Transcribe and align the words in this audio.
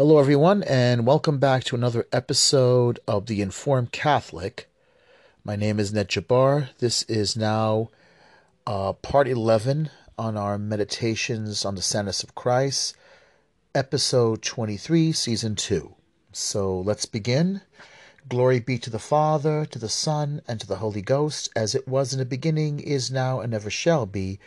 Hello, 0.00 0.18
everyone, 0.18 0.62
and 0.62 1.06
welcome 1.06 1.36
back 1.36 1.62
to 1.64 1.76
another 1.76 2.06
episode 2.10 2.98
of 3.06 3.26
The 3.26 3.42
Informed 3.42 3.92
Catholic. 3.92 4.66
My 5.44 5.56
name 5.56 5.78
is 5.78 5.92
Ned 5.92 6.08
Jabbar. 6.08 6.70
This 6.78 7.02
is 7.02 7.36
now 7.36 7.90
uh, 8.66 8.94
part 8.94 9.28
11 9.28 9.90
on 10.16 10.38
our 10.38 10.56
meditations 10.56 11.66
on 11.66 11.74
the 11.74 11.82
Sadness 11.82 12.22
of 12.22 12.34
Christ, 12.34 12.96
episode 13.74 14.40
23, 14.40 15.12
season 15.12 15.54
2. 15.54 15.94
So 16.32 16.80
let's 16.80 17.04
begin. 17.04 17.60
Glory 18.26 18.58
be 18.58 18.78
to 18.78 18.88
the 18.88 18.98
Father, 18.98 19.66
to 19.66 19.78
the 19.78 19.90
Son, 19.90 20.40
and 20.48 20.58
to 20.60 20.66
the 20.66 20.76
Holy 20.76 21.02
Ghost, 21.02 21.50
as 21.54 21.74
it 21.74 21.86
was 21.86 22.14
in 22.14 22.18
the 22.18 22.24
beginning, 22.24 22.80
is 22.80 23.10
now, 23.10 23.40
and 23.40 23.52
ever 23.52 23.68
shall 23.68 24.06
be, 24.06 24.38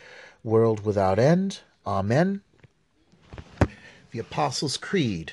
world 0.42 0.84
without 0.84 1.20
end. 1.20 1.60
Amen. 1.86 2.40
The 4.10 4.18
Apostles' 4.18 4.76
Creed. 4.76 5.32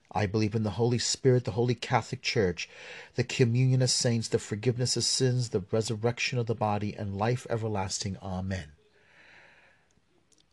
I 0.13 0.25
believe 0.25 0.55
in 0.55 0.63
the 0.63 0.71
Holy 0.71 0.99
Spirit, 0.99 1.45
the 1.45 1.51
Holy 1.51 1.75
Catholic 1.75 2.21
Church, 2.21 2.69
the 3.15 3.23
communion 3.23 3.81
of 3.81 3.89
saints, 3.89 4.27
the 4.27 4.39
forgiveness 4.39 4.97
of 4.97 5.03
sins, 5.03 5.49
the 5.49 5.63
resurrection 5.71 6.37
of 6.37 6.47
the 6.47 6.55
body, 6.55 6.93
and 6.93 7.15
life 7.15 7.47
everlasting. 7.49 8.17
Amen. 8.21 8.73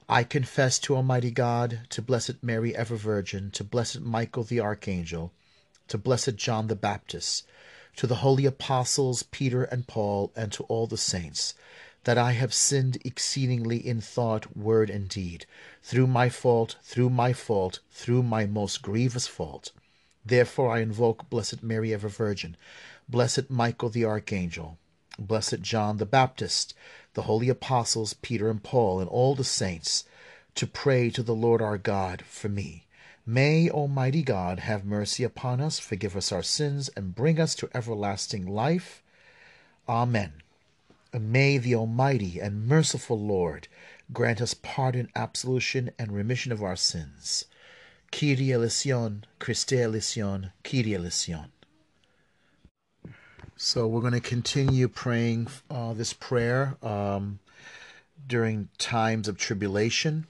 I 0.08 0.24
confess 0.24 0.78
to 0.80 0.96
Almighty 0.96 1.30
God, 1.30 1.80
to 1.90 2.00
Blessed 2.00 2.42
Mary, 2.42 2.74
ever 2.74 2.96
Virgin, 2.96 3.50
to 3.50 3.64
Blessed 3.64 4.00
Michael 4.00 4.44
the 4.44 4.60
Archangel, 4.60 5.32
to 5.88 5.98
Blessed 5.98 6.36
John 6.36 6.68
the 6.68 6.76
Baptist, 6.76 7.44
to 7.96 8.06
the 8.06 8.16
holy 8.16 8.46
apostles 8.46 9.22
Peter 9.24 9.64
and 9.64 9.86
Paul, 9.86 10.32
and 10.36 10.52
to 10.52 10.62
all 10.64 10.86
the 10.86 10.96
saints 10.96 11.54
that 12.04 12.18
I 12.18 12.32
have 12.32 12.54
sinned 12.54 12.98
exceedingly 13.04 13.86
in 13.86 14.00
thought, 14.00 14.56
word, 14.56 14.90
and 14.90 15.08
deed, 15.08 15.46
through 15.82 16.06
my 16.06 16.28
fault, 16.28 16.76
through 16.82 17.10
my 17.10 17.32
fault, 17.32 17.80
through 17.90 18.22
my 18.22 18.46
most 18.46 18.82
grievous 18.82 19.26
fault. 19.26 19.72
Therefore 20.24 20.70
I 20.72 20.80
invoke 20.80 21.30
Blessed 21.30 21.62
Mary 21.62 21.92
ever 21.92 22.08
Virgin, 22.08 22.56
Blessed 23.08 23.50
Michael 23.50 23.88
the 23.88 24.04
Archangel, 24.04 24.78
Blessed 25.18 25.60
John 25.60 25.96
the 25.96 26.06
Baptist, 26.06 26.74
the 27.14 27.22
holy 27.22 27.48
apostles 27.48 28.14
Peter 28.14 28.50
and 28.50 28.62
Paul, 28.62 29.00
and 29.00 29.08
all 29.08 29.34
the 29.34 29.44
saints, 29.44 30.04
to 30.54 30.66
pray 30.66 31.10
to 31.10 31.22
the 31.22 31.34
Lord 31.34 31.62
our 31.62 31.78
God 31.78 32.22
for 32.22 32.48
me. 32.48 32.86
May 33.26 33.68
Almighty 33.68 34.22
God 34.22 34.60
have 34.60 34.84
mercy 34.84 35.24
upon 35.24 35.60
us, 35.60 35.78
forgive 35.78 36.16
us 36.16 36.32
our 36.32 36.42
sins, 36.42 36.88
and 36.96 37.14
bring 37.14 37.40
us 37.40 37.54
to 37.56 37.68
everlasting 37.74 38.46
life. 38.46 39.02
Amen. 39.88 40.42
May 41.14 41.56
the 41.56 41.74
Almighty 41.74 42.38
and 42.38 42.66
merciful 42.66 43.18
Lord 43.18 43.66
grant 44.12 44.42
us 44.42 44.52
pardon, 44.52 45.08
absolution, 45.16 45.90
and 45.98 46.12
remission 46.12 46.52
of 46.52 46.62
our 46.62 46.76
sins. 46.76 47.46
Kyrie 48.12 48.52
eleison, 48.52 49.24
Christe 49.38 49.72
eleison, 49.72 50.52
Kyrie 50.62 50.94
eleison. 50.94 51.50
So 53.56 53.86
we're 53.86 54.02
going 54.02 54.12
to 54.12 54.20
continue 54.20 54.86
praying 54.86 55.48
uh, 55.70 55.94
this 55.94 56.12
prayer 56.12 56.76
um, 56.82 57.38
during 58.26 58.68
times 58.76 59.28
of 59.28 59.38
tribulation. 59.38 60.26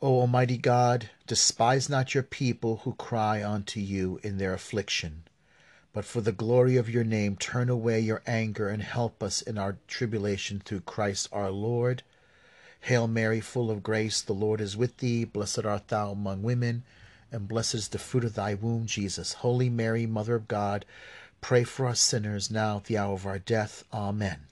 O 0.00 0.20
Almighty 0.20 0.58
God, 0.58 1.10
despise 1.28 1.88
not 1.88 2.12
your 2.12 2.24
people 2.24 2.78
who 2.78 2.94
cry 2.94 3.42
unto 3.42 3.78
you 3.78 4.18
in 4.24 4.38
their 4.38 4.52
affliction 4.52 5.22
but 5.92 6.04
for 6.04 6.22
the 6.22 6.32
glory 6.32 6.76
of 6.76 6.88
your 6.88 7.04
name, 7.04 7.36
turn 7.36 7.68
away 7.68 8.00
your 8.00 8.22
anger 8.26 8.68
and 8.68 8.82
help 8.82 9.22
us 9.22 9.42
in 9.42 9.58
our 9.58 9.76
tribulation 9.86 10.60
through 10.64 10.80
Christ 10.80 11.28
our 11.32 11.50
Lord. 11.50 12.02
Hail 12.80 13.06
Mary, 13.06 13.40
full 13.40 13.70
of 13.70 13.82
grace, 13.82 14.22
the 14.22 14.32
Lord 14.32 14.60
is 14.60 14.76
with 14.76 14.96
thee. 14.98 15.24
Blessed 15.24 15.66
art 15.66 15.88
thou 15.88 16.10
among 16.10 16.42
women, 16.42 16.82
and 17.30 17.46
blessed 17.46 17.74
is 17.74 17.88
the 17.88 17.98
fruit 17.98 18.24
of 18.24 18.34
thy 18.34 18.54
womb, 18.54 18.86
Jesus. 18.86 19.34
Holy 19.34 19.68
Mary, 19.68 20.06
Mother 20.06 20.34
of 20.34 20.48
God, 20.48 20.86
pray 21.40 21.62
for 21.62 21.86
us 21.86 22.00
sinners 22.00 22.50
now 22.50 22.78
at 22.78 22.84
the 22.84 22.96
hour 22.96 23.12
of 23.12 23.26
our 23.26 23.38
death. 23.38 23.84
Amen. 23.92 24.46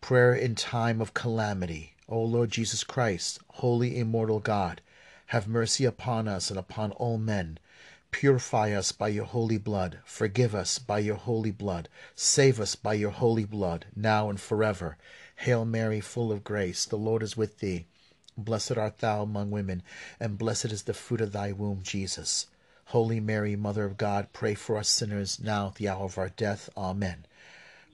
Prayer 0.00 0.34
in 0.34 0.56
time 0.56 1.00
of 1.00 1.14
calamity. 1.14 1.94
O 2.08 2.20
Lord 2.20 2.50
Jesus 2.50 2.82
Christ, 2.82 3.38
holy 3.48 3.96
immortal 3.96 4.40
God, 4.40 4.80
have 5.26 5.46
mercy 5.46 5.84
upon 5.84 6.26
us 6.26 6.50
and 6.50 6.58
upon 6.58 6.90
all 6.92 7.16
men 7.16 7.58
Purify 8.12 8.72
us 8.72 8.92
by 8.92 9.08
your 9.08 9.24
holy 9.24 9.58
blood. 9.58 9.98
Forgive 10.04 10.54
us 10.54 10.78
by 10.78 11.00
your 11.00 11.16
holy 11.16 11.50
blood. 11.50 11.88
Save 12.14 12.60
us 12.60 12.76
by 12.76 12.94
your 12.94 13.10
holy 13.10 13.44
blood, 13.44 13.86
now 13.96 14.30
and 14.30 14.38
forever. 14.38 14.96
Hail 15.36 15.64
Mary, 15.64 16.00
full 16.00 16.30
of 16.30 16.44
grace, 16.44 16.84
the 16.84 16.96
Lord 16.96 17.22
is 17.22 17.36
with 17.36 17.58
thee. 17.58 17.86
Blessed 18.36 18.76
art 18.76 18.98
thou 18.98 19.22
among 19.22 19.50
women, 19.50 19.82
and 20.20 20.38
blessed 20.38 20.66
is 20.66 20.82
the 20.82 20.94
fruit 20.94 21.20
of 21.20 21.32
thy 21.32 21.52
womb, 21.52 21.82
Jesus. 21.82 22.46
Holy 22.86 23.18
Mary, 23.18 23.56
Mother 23.56 23.84
of 23.84 23.96
God, 23.96 24.28
pray 24.32 24.54
for 24.54 24.76
us 24.76 24.88
sinners, 24.88 25.40
now 25.40 25.68
at 25.68 25.76
the 25.76 25.88
hour 25.88 26.04
of 26.04 26.18
our 26.18 26.28
death. 26.28 26.68
Amen. 26.76 27.26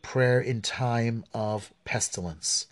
Prayer 0.02 0.40
in 0.40 0.62
time 0.62 1.24
of 1.32 1.72
pestilence. 1.84 2.66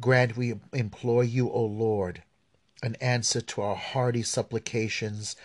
Grant, 0.00 0.36
we 0.36 0.54
implore 0.72 1.22
you, 1.22 1.50
O 1.50 1.64
Lord, 1.64 2.22
an 2.82 2.96
answer 2.96 3.40
to 3.40 3.62
our 3.62 3.76
hearty 3.76 4.22
supplications 4.22 5.36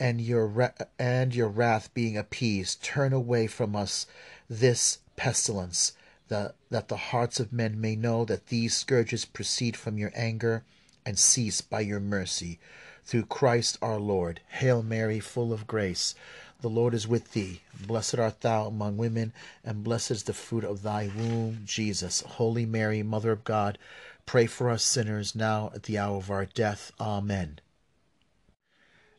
and 0.00 0.18
your 0.18 0.72
and 0.98 1.34
your 1.34 1.48
wrath 1.48 1.92
being 1.92 2.16
appeased, 2.16 2.82
turn 2.82 3.12
away 3.12 3.46
from 3.46 3.76
us 3.76 4.06
this 4.48 4.98
pestilence, 5.14 5.92
that, 6.28 6.54
that 6.70 6.88
the 6.88 6.96
hearts 6.96 7.38
of 7.38 7.52
men 7.52 7.78
may 7.78 7.94
know 7.94 8.24
that 8.24 8.46
these 8.46 8.74
scourges 8.74 9.26
proceed 9.26 9.76
from 9.76 9.98
your 9.98 10.10
anger 10.14 10.64
and 11.04 11.18
cease 11.18 11.60
by 11.60 11.80
your 11.80 12.00
mercy. 12.00 12.58
Through 13.04 13.26
Christ 13.26 13.76
our 13.82 14.00
Lord. 14.00 14.40
Hail 14.48 14.82
Mary, 14.82 15.20
full 15.20 15.52
of 15.52 15.66
grace. 15.66 16.14
The 16.62 16.70
Lord 16.70 16.94
is 16.94 17.06
with 17.06 17.32
thee. 17.32 17.60
Blessed 17.86 18.18
art 18.18 18.40
thou 18.40 18.66
among 18.66 18.96
women, 18.96 19.32
and 19.64 19.84
blessed 19.84 20.10
is 20.10 20.22
the 20.22 20.32
fruit 20.32 20.64
of 20.64 20.82
thy 20.82 21.10
womb, 21.14 21.62
Jesus. 21.64 22.22
Holy 22.22 22.64
Mary, 22.64 23.02
Mother 23.02 23.32
of 23.32 23.44
God, 23.44 23.78
pray 24.24 24.46
for 24.46 24.70
us 24.70 24.82
sinners 24.82 25.34
now 25.34 25.70
at 25.74 25.84
the 25.84 25.98
hour 25.98 26.16
of 26.16 26.30
our 26.30 26.46
death. 26.46 26.92
Amen. 27.00 27.60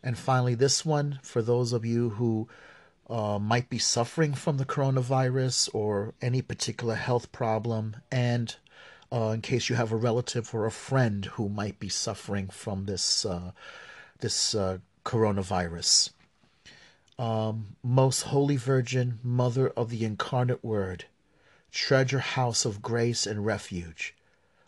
And 0.03 0.17
finally, 0.17 0.55
this 0.55 0.85
one 0.85 1.19
for 1.21 1.41
those 1.41 1.73
of 1.73 1.85
you 1.85 2.11
who 2.11 2.47
uh, 3.09 3.37
might 3.39 3.69
be 3.69 3.77
suffering 3.77 4.33
from 4.33 4.57
the 4.57 4.65
coronavirus 4.65 5.69
or 5.73 6.13
any 6.21 6.41
particular 6.41 6.95
health 6.95 7.31
problem, 7.31 7.97
and 8.11 8.55
uh, 9.11 9.31
in 9.33 9.41
case 9.41 9.69
you 9.69 9.75
have 9.75 9.91
a 9.91 9.97
relative 9.97 10.53
or 10.55 10.65
a 10.65 10.71
friend 10.71 11.25
who 11.25 11.49
might 11.49 11.79
be 11.79 11.89
suffering 11.89 12.47
from 12.47 12.85
this 12.85 13.25
uh, 13.25 13.51
this 14.19 14.55
uh, 14.55 14.77
coronavirus. 15.05 16.11
Um, 17.19 17.75
Most 17.83 18.21
Holy 18.21 18.55
Virgin, 18.55 19.19
Mother 19.21 19.69
of 19.69 19.89
the 19.89 20.05
Incarnate 20.05 20.63
Word, 20.63 21.05
treasure 21.71 22.19
house 22.19 22.65
of 22.65 22.81
grace 22.81 23.27
and 23.27 23.45
refuge 23.45 24.15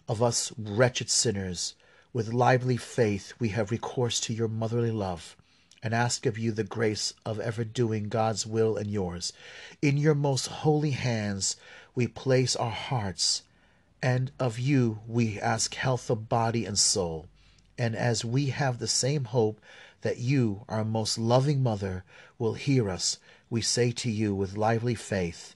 of 0.07 0.21
us 0.21 0.51
wretched 0.57 1.09
sinners 1.09 1.75
with 2.13 2.31
lively 2.31 2.78
faith 2.78 3.34
we 3.40 3.50
have 3.50 3.72
recourse 3.72 4.19
to 4.19 4.34
your 4.34 4.47
motherly 4.47 4.91
love, 4.91 5.35
and 5.81 5.94
ask 5.94 6.28
of 6.28 6.38
you 6.38 6.51
the 6.51 6.63
grace 6.63 7.13
of 7.25 7.39
ever 7.39 7.63
doing 7.63 8.07
God's 8.07 8.45
will 8.45 8.77
and 8.77 8.89
yours. 8.89 9.33
In 9.81 9.98
your 9.98 10.13
most 10.13 10.45
holy 10.48 10.92
hands 10.92 11.57
we 11.95 12.07
place 12.07 12.56
our 12.56 12.71
hearts, 12.71 13.42
and 14.01 14.31
of 14.39 14.60
you 14.60 15.00
we 15.07 15.39
ask 15.39 15.74
health 15.74 16.10
of 16.10 16.30
body 16.30 16.65
and 16.65 16.77
soul. 16.77 17.25
And 17.77 17.95
as 17.95 18.24
we 18.24 18.48
have 18.48 18.77
the 18.77 18.88
same 18.88 19.25
hope 19.25 19.59
that 20.01 20.19
you, 20.19 20.66
our 20.69 20.86
most 20.86 21.18
loving 21.18 21.63
mother, 21.63 22.04
will 22.38 22.54
hear 22.54 22.89
us, 22.89 23.18
we 23.50 23.62
say 23.62 23.92
to 23.92 24.12
you 24.12 24.36
with 24.36 24.56
lively 24.56 24.95
faith, 24.95 25.56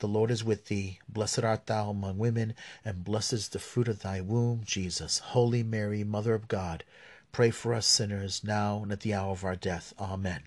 the 0.00 0.08
Lord 0.08 0.30
is 0.30 0.42
with 0.42 0.66
thee. 0.66 0.98
Blessed 1.08 1.44
art 1.44 1.66
thou 1.66 1.90
among 1.90 2.18
women, 2.18 2.54
and 2.84 3.04
blessed 3.04 3.32
is 3.34 3.48
the 3.48 3.58
fruit 3.58 3.88
of 3.88 4.00
thy 4.00 4.20
womb, 4.20 4.62
Jesus. 4.64 5.18
Holy 5.18 5.62
Mary, 5.62 6.04
Mother 6.04 6.34
of 6.34 6.48
God, 6.48 6.84
pray 7.32 7.50
for 7.50 7.72
us 7.72 7.86
sinners, 7.86 8.42
now 8.42 8.82
and 8.82 8.92
at 8.92 9.00
the 9.00 9.14
hour 9.14 9.30
of 9.30 9.44
our 9.44 9.56
death. 9.56 9.94
Amen. 9.98 10.42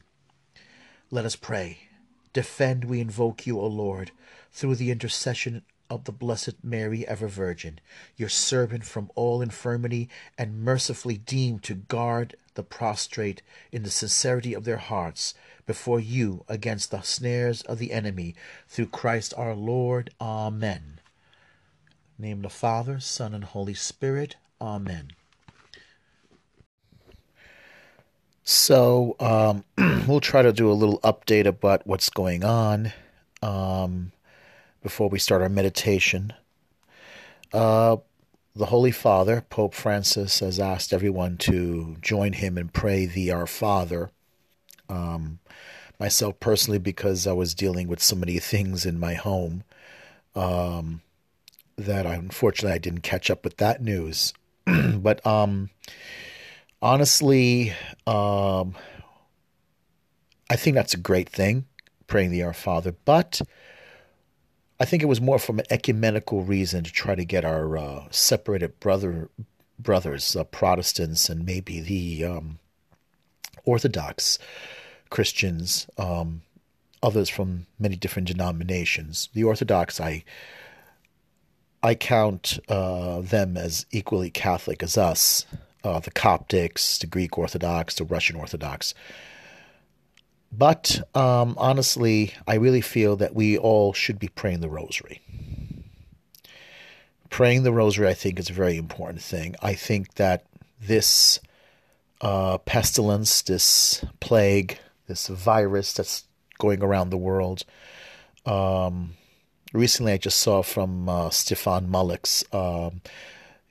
Let 1.10 1.26
us 1.26 1.36
pray. 1.36 1.88
Defend, 2.34 2.86
we 2.86 3.00
invoke 3.00 3.46
you, 3.46 3.60
O 3.60 3.68
Lord, 3.68 4.12
through 4.52 4.76
the 4.76 4.92
intercession 4.92 5.62
of 5.90 6.06
the 6.06 6.12
Blessed 6.12 6.64
Mary, 6.64 7.08
ever 7.08 7.28
Virgin, 7.28 7.80
your 8.18 8.30
servant 8.30 8.84
from 8.84 9.12
all 9.14 9.42
infirmity, 9.42 10.10
and 10.38 10.64
mercifully 10.64 11.18
deem 11.18 11.60
to 11.60 11.76
guard 11.76 12.36
the 12.56 12.64
prostrate 12.64 13.44
in 13.72 13.84
the 13.84 13.92
sincerity 13.92 14.54
of 14.54 14.64
their 14.64 14.78
hearts 14.78 15.36
before 15.66 16.00
you 16.00 16.44
against 16.48 16.92
the 16.92 17.02
snares 17.02 17.62
of 17.64 17.80
the 17.80 17.92
enemy, 17.92 18.36
through 18.68 18.88
Christ 18.88 19.34
our 19.38 19.56
Lord. 19.56 20.10
Amen. 20.20 21.00
name 22.18 22.42
the 22.42 22.50
Father, 22.50 23.00
Son, 23.00 23.34
and 23.34 23.44
Holy 23.44 23.74
Spirit. 23.74 24.36
Amen. 24.62 25.12
So 28.44 29.16
um, 29.20 29.64
we'll 30.08 30.20
try 30.20 30.42
to 30.42 30.54
do 30.54 30.70
a 30.70 30.74
little 30.74 31.00
update 31.00 31.46
about 31.46 31.88
what's 31.88 32.10
going 32.10 32.44
on. 32.44 32.92
Um, 33.42 34.14
before 34.84 35.10
we 35.10 35.18
start 35.18 35.42
our 35.42 35.50
meditation. 35.50 36.34
Uh, 37.54 37.98
the 38.56 38.68
Holy 38.68 38.92
Father, 38.92 39.46
Pope 39.50 39.74
Francis, 39.74 40.42
has 40.42 40.60
asked 40.60 40.94
everyone 40.94 41.38
to 41.38 41.96
join 42.02 42.34
him 42.34 42.58
and 42.58 42.72
pray 42.72 43.06
the 43.06 43.32
Our 43.32 43.48
Father. 43.48 44.12
Um, 44.94 45.40
myself 46.00 46.40
personally, 46.40 46.80
because 46.80 47.26
I 47.28 47.32
was 47.34 47.56
dealing 47.56 47.88
with 47.88 48.02
so 48.02 48.16
many 48.16 48.40
things 48.52 48.86
in 48.86 49.00
my 49.00 49.14
home 49.14 49.64
um, 50.36 51.02
that 51.78 52.06
I, 52.06 52.16
unfortunately 52.16 52.76
I 52.76 52.80
didn't 52.80 53.02
catch 53.02 53.30
up 53.30 53.44
with 53.44 53.58
that 53.58 53.82
news. 53.82 54.34
but 54.66 55.26
um, 55.26 55.70
honestly, 56.82 57.74
um, 58.06 58.76
I 60.50 60.56
think 60.56 60.76
that's 60.76 60.94
a 60.94 60.98
great 60.98 61.30
thing, 61.30 61.66
praying 62.08 62.32
the 62.32 62.44
Our 62.44 62.54
Father. 62.54 62.94
But 63.06 63.42
I 64.80 64.86
think 64.86 65.02
it 65.02 65.08
was 65.08 65.22
more 65.22 65.40
from 65.40 65.60
an 65.60 65.66
ecumenical 65.70 66.44
reason 66.44 66.84
to 66.84 66.92
try 66.92 67.16
to 67.16 67.26
get 67.26 67.46
our 67.46 67.78
uh, 67.78 68.08
separated 68.12 68.80
brother 68.80 69.30
brothers, 69.80 70.36
uh, 70.36 70.44
Protestants, 70.44 71.30
and 71.30 71.46
maybe 71.46 71.80
the 71.80 72.26
um, 72.26 72.60
Orthodox 73.66 74.38
Christians, 75.14 75.88
um, 76.00 76.42
others 77.04 77.30
from 77.30 77.68
many 77.78 77.96
different 77.96 78.28
denominations. 78.28 79.30
The 79.34 79.44
Orthodox, 79.44 80.02
I 80.02 80.24
I 81.84 81.94
count 81.94 82.58
uh, 82.68 83.22
them 83.22 83.56
as 83.56 83.86
equally 83.92 84.32
Catholic 84.32 84.82
as 84.82 84.98
us. 84.98 85.46
Uh, 85.84 86.00
the 86.00 86.10
Coptics, 86.10 86.98
the 86.98 87.06
Greek 87.06 87.38
Orthodox, 87.38 87.94
the 87.96 88.06
Russian 88.06 88.38
Orthodox. 88.38 88.96
But 90.52 91.08
um, 91.14 91.54
honestly, 91.60 92.34
I 92.48 92.56
really 92.56 92.82
feel 92.82 93.16
that 93.18 93.36
we 93.36 93.56
all 93.56 93.94
should 93.94 94.18
be 94.18 94.30
praying 94.30 94.62
the 94.62 94.70
rosary. 94.70 95.22
Praying 97.30 97.64
the 97.64 97.74
rosary, 97.74 98.08
I 98.08 98.16
think, 98.16 98.40
is 98.40 98.50
a 98.50 98.54
very 98.54 98.78
important 98.78 99.22
thing. 99.22 99.56
I 99.62 99.76
think 99.76 100.16
that 100.16 100.46
this 100.82 101.40
uh, 102.22 102.58
pestilence, 102.60 103.42
this 103.44 104.04
plague, 104.22 104.80
this 105.08 105.28
virus 105.28 105.94
that's 105.94 106.26
going 106.58 106.82
around 106.84 107.10
the 107.10 107.18
world. 107.18 107.64
Um, 108.46 109.16
recently, 109.74 110.14
I 110.14 110.18
just 110.18 110.40
saw 110.40 110.62
from 110.62 111.10
uh, 111.10 111.30
Stefan 111.30 111.88
Mulliks. 111.88 112.44
Um, 112.54 113.02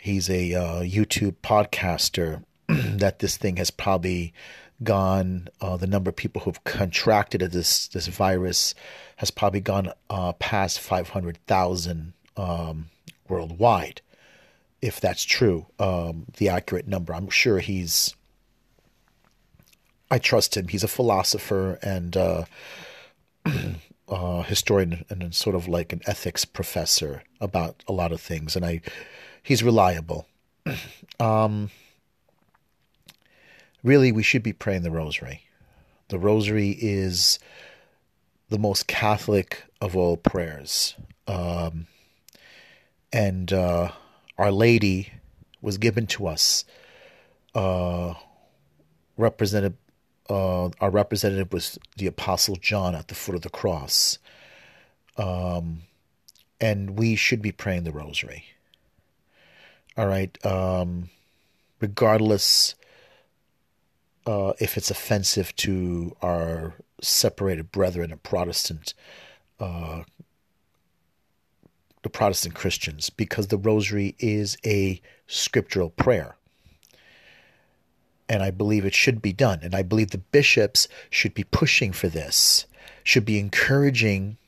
he's 0.00 0.28
a 0.28 0.54
uh, 0.54 0.82
YouTube 0.82 1.36
podcaster 1.42 2.44
that 2.68 3.20
this 3.20 3.36
thing 3.36 3.56
has 3.56 3.70
probably 3.70 4.32
gone. 4.82 5.48
Uh, 5.60 5.76
the 5.76 5.86
number 5.86 6.10
of 6.10 6.16
people 6.16 6.42
who've 6.42 6.62
contracted 6.64 7.40
this 7.40 7.88
this 7.88 8.08
virus 8.08 8.74
has 9.16 9.30
probably 9.30 9.60
gone 9.60 9.92
uh, 10.10 10.32
past 10.34 10.80
five 10.80 11.10
hundred 11.10 11.38
thousand 11.46 12.12
um, 12.36 12.86
worldwide. 13.28 14.00
If 14.80 15.00
that's 15.00 15.22
true, 15.22 15.66
um, 15.78 16.26
the 16.38 16.48
accurate 16.48 16.88
number, 16.88 17.14
I'm 17.14 17.30
sure 17.30 17.60
he's. 17.60 18.14
I 20.12 20.18
trust 20.18 20.58
him. 20.58 20.68
He's 20.68 20.84
a 20.84 20.88
philosopher 20.88 21.78
and 21.82 22.14
uh, 22.14 22.44
uh, 24.10 24.42
historian 24.42 25.06
and 25.08 25.34
sort 25.34 25.56
of 25.56 25.68
like 25.68 25.90
an 25.94 26.02
ethics 26.06 26.44
professor 26.44 27.22
about 27.40 27.82
a 27.88 27.92
lot 27.92 28.12
of 28.12 28.20
things, 28.20 28.54
and 28.54 28.62
I, 28.62 28.82
he's 29.42 29.62
reliable. 29.62 30.26
um, 31.18 31.70
really, 33.82 34.12
we 34.12 34.22
should 34.22 34.42
be 34.42 34.52
praying 34.52 34.82
the 34.82 34.90
rosary. 34.90 35.44
The 36.08 36.18
rosary 36.18 36.76
is 36.78 37.38
the 38.50 38.58
most 38.58 38.86
Catholic 38.86 39.64
of 39.80 39.96
all 39.96 40.18
prayers. 40.18 40.94
Um, 41.26 41.86
and 43.14 43.50
uh, 43.50 43.92
Our 44.36 44.52
Lady 44.52 45.10
was 45.62 45.78
given 45.78 46.06
to 46.08 46.26
us. 46.26 46.66
Uh, 47.54 48.12
represented, 49.16 49.74
uh, 50.32 50.70
our 50.80 50.90
representative 50.90 51.52
was 51.52 51.78
the 51.96 52.06
Apostle 52.06 52.56
John 52.56 52.94
at 52.94 53.08
the 53.08 53.14
foot 53.14 53.34
of 53.34 53.42
the 53.42 53.50
cross. 53.50 54.18
Um, 55.16 55.82
and 56.60 56.98
we 56.98 57.16
should 57.16 57.42
be 57.42 57.52
praying 57.52 57.84
the 57.84 57.92
rosary. 57.92 58.44
All 59.96 60.06
right. 60.06 60.36
Um, 60.44 61.10
regardless 61.80 62.74
uh, 64.26 64.52
if 64.58 64.76
it's 64.76 64.90
offensive 64.90 65.54
to 65.56 66.16
our 66.22 66.74
separated 67.02 67.72
brethren 67.72 68.10
and 68.12 68.22
Protestant, 68.22 68.94
uh, 69.58 70.02
the 72.02 72.08
Protestant 72.08 72.54
Christians, 72.54 73.10
because 73.10 73.48
the 73.48 73.58
Rosary 73.58 74.14
is 74.18 74.56
a 74.64 75.00
scriptural 75.26 75.90
prayer. 75.90 76.36
And 78.32 78.42
I 78.42 78.50
believe 78.50 78.86
it 78.86 78.94
should 78.94 79.20
be 79.20 79.34
done. 79.34 79.60
And 79.62 79.74
I 79.74 79.82
believe 79.82 80.10
the 80.10 80.16
bishops 80.16 80.88
should 81.10 81.34
be 81.34 81.44
pushing 81.44 81.92
for 81.92 82.08
this, 82.08 82.64
should 83.04 83.26
be 83.26 83.38
encouraging 83.38 84.38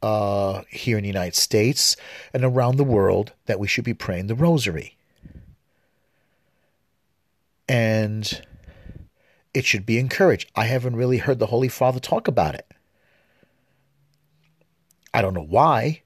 uh, 0.00 0.62
here 0.70 0.96
in 0.96 1.02
the 1.02 1.08
United 1.08 1.34
States 1.34 1.94
and 2.32 2.42
around 2.42 2.76
the 2.76 2.84
world 2.84 3.34
that 3.44 3.60
we 3.60 3.68
should 3.68 3.84
be 3.84 3.92
praying 3.92 4.28
the 4.28 4.34
Rosary. 4.34 4.96
And 7.68 8.40
it 9.52 9.66
should 9.66 9.84
be 9.84 9.98
encouraged. 9.98 10.50
I 10.56 10.64
haven't 10.64 10.96
really 10.96 11.18
heard 11.18 11.38
the 11.38 11.46
Holy 11.48 11.68
Father 11.68 12.00
talk 12.00 12.28
about 12.28 12.54
it. 12.54 12.66
I 15.12 15.20
don't 15.20 15.34
know 15.34 15.44
why. 15.44 16.00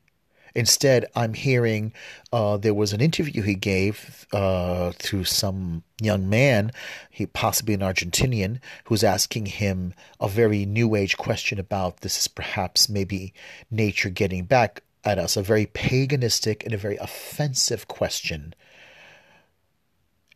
Instead, 0.54 1.06
I'm 1.14 1.34
hearing 1.34 1.92
uh, 2.32 2.56
there 2.56 2.74
was 2.74 2.92
an 2.92 3.00
interview 3.00 3.42
he 3.42 3.54
gave 3.54 4.26
uh, 4.32 4.92
to 4.98 5.24
some 5.24 5.82
young 6.00 6.28
man, 6.28 6.72
he 7.10 7.26
possibly 7.26 7.74
an 7.74 7.80
Argentinian, 7.80 8.60
who's 8.84 9.04
asking 9.04 9.46
him 9.46 9.94
a 10.20 10.28
very 10.28 10.66
new 10.66 10.94
age 10.94 11.16
question 11.16 11.58
about 11.58 12.00
this 12.00 12.18
is 12.18 12.28
perhaps 12.28 12.88
maybe 12.88 13.32
nature 13.70 14.10
getting 14.10 14.44
back 14.44 14.82
at 15.04 15.18
us, 15.18 15.36
a 15.36 15.42
very 15.42 15.66
paganistic 15.66 16.64
and 16.64 16.74
a 16.74 16.78
very 16.78 16.96
offensive 16.96 17.88
question. 17.88 18.54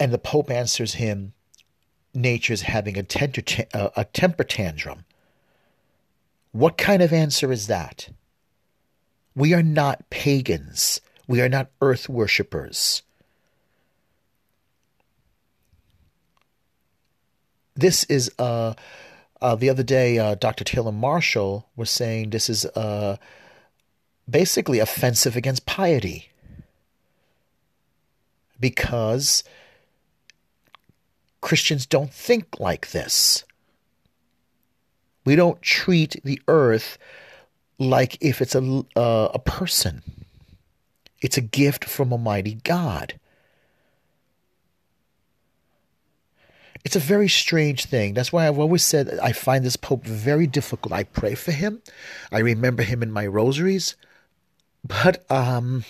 And 0.00 0.12
the 0.12 0.18
Pope 0.18 0.50
answers 0.50 0.94
him 0.94 1.32
nature's 2.14 2.62
having 2.62 2.96
a, 2.96 3.02
temper, 3.02 3.42
a 3.72 4.04
temper 4.04 4.44
tantrum. 4.44 5.04
What 6.52 6.78
kind 6.78 7.02
of 7.02 7.12
answer 7.12 7.50
is 7.50 7.66
that? 7.66 8.08
We 9.36 9.52
are 9.54 9.62
not 9.62 10.08
pagans. 10.10 11.00
We 11.26 11.40
are 11.40 11.48
not 11.48 11.70
earth 11.80 12.08
worshippers. 12.08 13.02
This 17.74 18.04
is 18.04 18.30
uh, 18.38 18.74
uh, 19.42 19.54
the 19.56 19.68
other 19.70 19.82
day. 19.82 20.18
Uh, 20.18 20.36
Dr. 20.36 20.62
Taylor 20.62 20.92
Marshall 20.92 21.66
was 21.74 21.90
saying 21.90 22.30
this 22.30 22.48
is 22.48 22.64
uh, 22.66 23.16
basically 24.30 24.78
offensive 24.78 25.36
against 25.36 25.66
piety 25.66 26.30
because 28.60 29.42
Christians 31.40 31.84
don't 31.84 32.12
think 32.12 32.60
like 32.60 32.92
this. 32.92 33.44
We 35.24 35.36
don't 35.36 35.60
treat 35.60 36.16
the 36.22 36.40
earth 36.46 36.96
like 37.78 38.18
if 38.20 38.40
it's 38.40 38.54
a, 38.54 38.84
uh, 38.96 39.28
a 39.34 39.38
person. 39.38 40.02
It's 41.20 41.36
a 41.36 41.42
gift 41.42 41.84
from 41.84 42.12
Almighty 42.12 42.58
God. 42.64 43.14
It's 46.84 46.96
a 46.96 47.00
very 47.00 47.28
strange 47.28 47.86
thing. 47.86 48.12
That's 48.12 48.30
why 48.30 48.46
I've 48.46 48.58
always 48.58 48.84
said 48.84 49.18
I 49.22 49.32
find 49.32 49.64
this 49.64 49.76
Pope 49.76 50.04
very 50.04 50.46
difficult. 50.46 50.92
I 50.92 51.04
pray 51.04 51.34
for 51.34 51.50
him. 51.50 51.80
I 52.30 52.40
remember 52.40 52.82
him 52.82 53.02
in 53.02 53.10
my 53.10 53.26
rosaries. 53.26 53.96
But 54.86 55.24
um, 55.30 55.84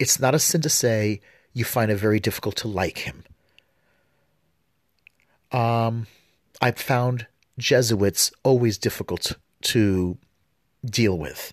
it's 0.00 0.18
not 0.18 0.34
a 0.34 0.40
sin 0.40 0.62
to 0.62 0.68
say 0.68 1.20
you 1.52 1.64
find 1.64 1.92
it 1.92 1.96
very 1.96 2.18
difficult 2.18 2.56
to 2.56 2.68
like 2.68 2.98
him. 2.98 3.22
Um, 5.52 6.08
I've 6.60 6.78
found 6.78 7.26
Jesuits 7.56 8.32
always 8.42 8.78
difficult 8.78 9.32
to 9.62 10.18
deal 10.90 11.18
with 11.18 11.52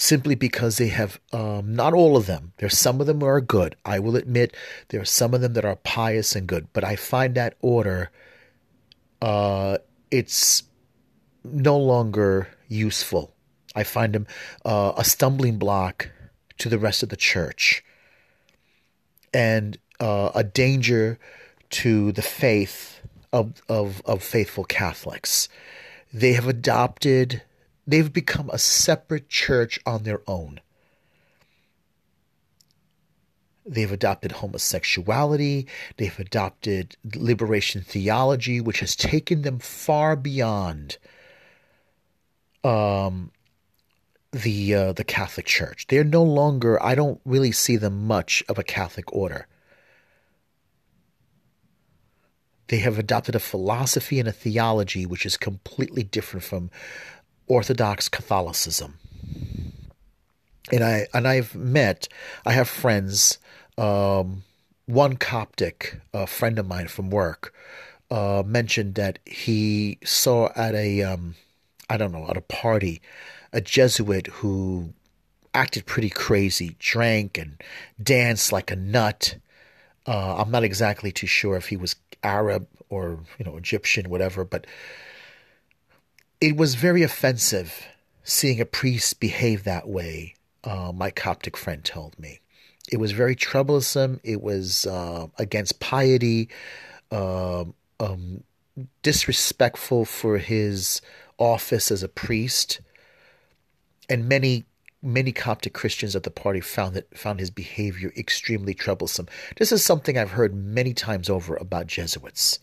simply 0.00 0.36
because 0.36 0.78
they 0.78 0.88
have 0.88 1.20
um, 1.32 1.74
not 1.74 1.92
all 1.92 2.16
of 2.16 2.26
them. 2.26 2.52
There's 2.58 2.78
some 2.78 3.00
of 3.00 3.08
them 3.08 3.22
are 3.22 3.40
good. 3.40 3.74
I 3.84 3.98
will 3.98 4.14
admit 4.14 4.56
there 4.88 5.00
are 5.00 5.04
some 5.04 5.34
of 5.34 5.40
them 5.40 5.54
that 5.54 5.64
are 5.64 5.76
pious 5.76 6.36
and 6.36 6.46
good, 6.46 6.68
but 6.72 6.84
I 6.84 6.94
find 6.94 7.34
that 7.34 7.56
order 7.60 8.10
uh, 9.20 9.78
it's 10.10 10.62
no 11.44 11.76
longer 11.76 12.48
useful. 12.68 13.34
I 13.74 13.82
find 13.82 14.14
them 14.14 14.26
uh, 14.64 14.92
a 14.96 15.04
stumbling 15.04 15.58
block 15.58 16.10
to 16.58 16.68
the 16.68 16.78
rest 16.78 17.02
of 17.02 17.08
the 17.08 17.16
church 17.16 17.84
and 19.34 19.78
uh, 20.00 20.30
a 20.34 20.44
danger 20.44 21.18
to 21.70 22.12
the 22.12 22.22
faith 22.22 23.00
of, 23.32 23.62
of, 23.68 24.00
of 24.04 24.22
faithful 24.22 24.64
Catholics. 24.64 25.48
They 26.12 26.32
have 26.32 26.48
adopted 26.48 27.42
They've 27.88 28.12
become 28.12 28.50
a 28.50 28.58
separate 28.58 29.30
church 29.30 29.80
on 29.86 30.02
their 30.02 30.20
own. 30.26 30.60
They've 33.64 33.90
adopted 33.90 34.32
homosexuality. 34.32 35.66
They've 35.96 36.18
adopted 36.18 36.98
liberation 37.16 37.80
theology, 37.80 38.60
which 38.60 38.80
has 38.80 38.94
taken 38.94 39.40
them 39.40 39.58
far 39.58 40.16
beyond 40.16 40.98
um, 42.62 43.30
the 44.32 44.74
uh, 44.74 44.92
the 44.92 45.04
Catholic 45.04 45.46
Church. 45.46 45.86
They're 45.88 46.04
no 46.04 46.22
longer. 46.22 46.82
I 46.82 46.94
don't 46.94 47.22
really 47.24 47.52
see 47.52 47.76
them 47.76 48.06
much 48.06 48.44
of 48.50 48.58
a 48.58 48.64
Catholic 48.64 49.10
order. 49.14 49.46
They 52.66 52.78
have 52.80 52.98
adopted 52.98 53.34
a 53.34 53.40
philosophy 53.40 54.20
and 54.20 54.28
a 54.28 54.32
theology 54.32 55.06
which 55.06 55.24
is 55.24 55.38
completely 55.38 56.02
different 56.02 56.44
from 56.44 56.70
Orthodox 57.48 58.08
Catholicism. 58.08 58.98
And 60.70 60.84
I 60.84 61.06
and 61.14 61.26
I've 61.26 61.54
met, 61.54 62.08
I 62.44 62.52
have 62.52 62.68
friends. 62.68 63.38
Um, 63.76 64.42
one 64.86 65.16
Coptic, 65.16 66.00
a 66.14 66.26
friend 66.26 66.58
of 66.58 66.66
mine 66.66 66.88
from 66.88 67.10
work, 67.10 67.54
uh, 68.10 68.42
mentioned 68.44 68.94
that 68.94 69.18
he 69.26 69.98
saw 70.02 70.48
at 70.56 70.74
a, 70.74 71.02
um, 71.02 71.34
I 71.90 71.98
don't 71.98 72.10
know, 72.10 72.26
at 72.28 72.38
a 72.38 72.42
party, 72.42 73.02
a 73.52 73.60
Jesuit 73.60 74.28
who 74.28 74.94
acted 75.52 75.84
pretty 75.84 76.08
crazy, 76.08 76.76
drank 76.78 77.36
and 77.36 77.62
danced 78.02 78.50
like 78.50 78.70
a 78.70 78.76
nut. 78.76 79.36
Uh, 80.06 80.36
I'm 80.38 80.50
not 80.50 80.64
exactly 80.64 81.12
too 81.12 81.26
sure 81.26 81.56
if 81.56 81.68
he 81.68 81.76
was 81.76 81.96
Arab 82.22 82.66
or 82.88 83.20
you 83.38 83.44
know 83.44 83.56
Egyptian, 83.56 84.08
whatever, 84.08 84.44
but 84.44 84.66
it 86.40 86.56
was 86.56 86.74
very 86.74 87.02
offensive 87.02 87.86
seeing 88.22 88.60
a 88.60 88.66
priest 88.66 89.20
behave 89.20 89.64
that 89.64 89.88
way, 89.88 90.34
uh, 90.64 90.92
my 90.94 91.10
Coptic 91.10 91.56
friend 91.56 91.84
told 91.84 92.18
me. 92.18 92.40
It 92.90 92.98
was 92.98 93.12
very 93.12 93.34
troublesome. 93.34 94.20
It 94.22 94.42
was 94.42 94.86
uh, 94.86 95.28
against 95.38 95.80
piety, 95.80 96.48
uh, 97.10 97.64
um, 98.00 98.44
disrespectful 99.02 100.04
for 100.04 100.38
his 100.38 101.00
office 101.38 101.90
as 101.90 102.02
a 102.02 102.08
priest. 102.08 102.80
And 104.08 104.28
many 104.28 104.64
many 105.00 105.30
Coptic 105.30 105.74
Christians 105.74 106.16
at 106.16 106.24
the 106.24 106.30
party 106.30 106.60
found 106.60 106.94
that 106.94 107.16
found 107.16 107.40
his 107.40 107.50
behavior 107.50 108.12
extremely 108.16 108.74
troublesome. 108.74 109.28
This 109.56 109.70
is 109.70 109.84
something 109.84 110.18
I've 110.18 110.32
heard 110.32 110.54
many 110.54 110.92
times 110.92 111.30
over 111.30 111.56
about 111.56 111.86
Jesuits. 111.86 112.58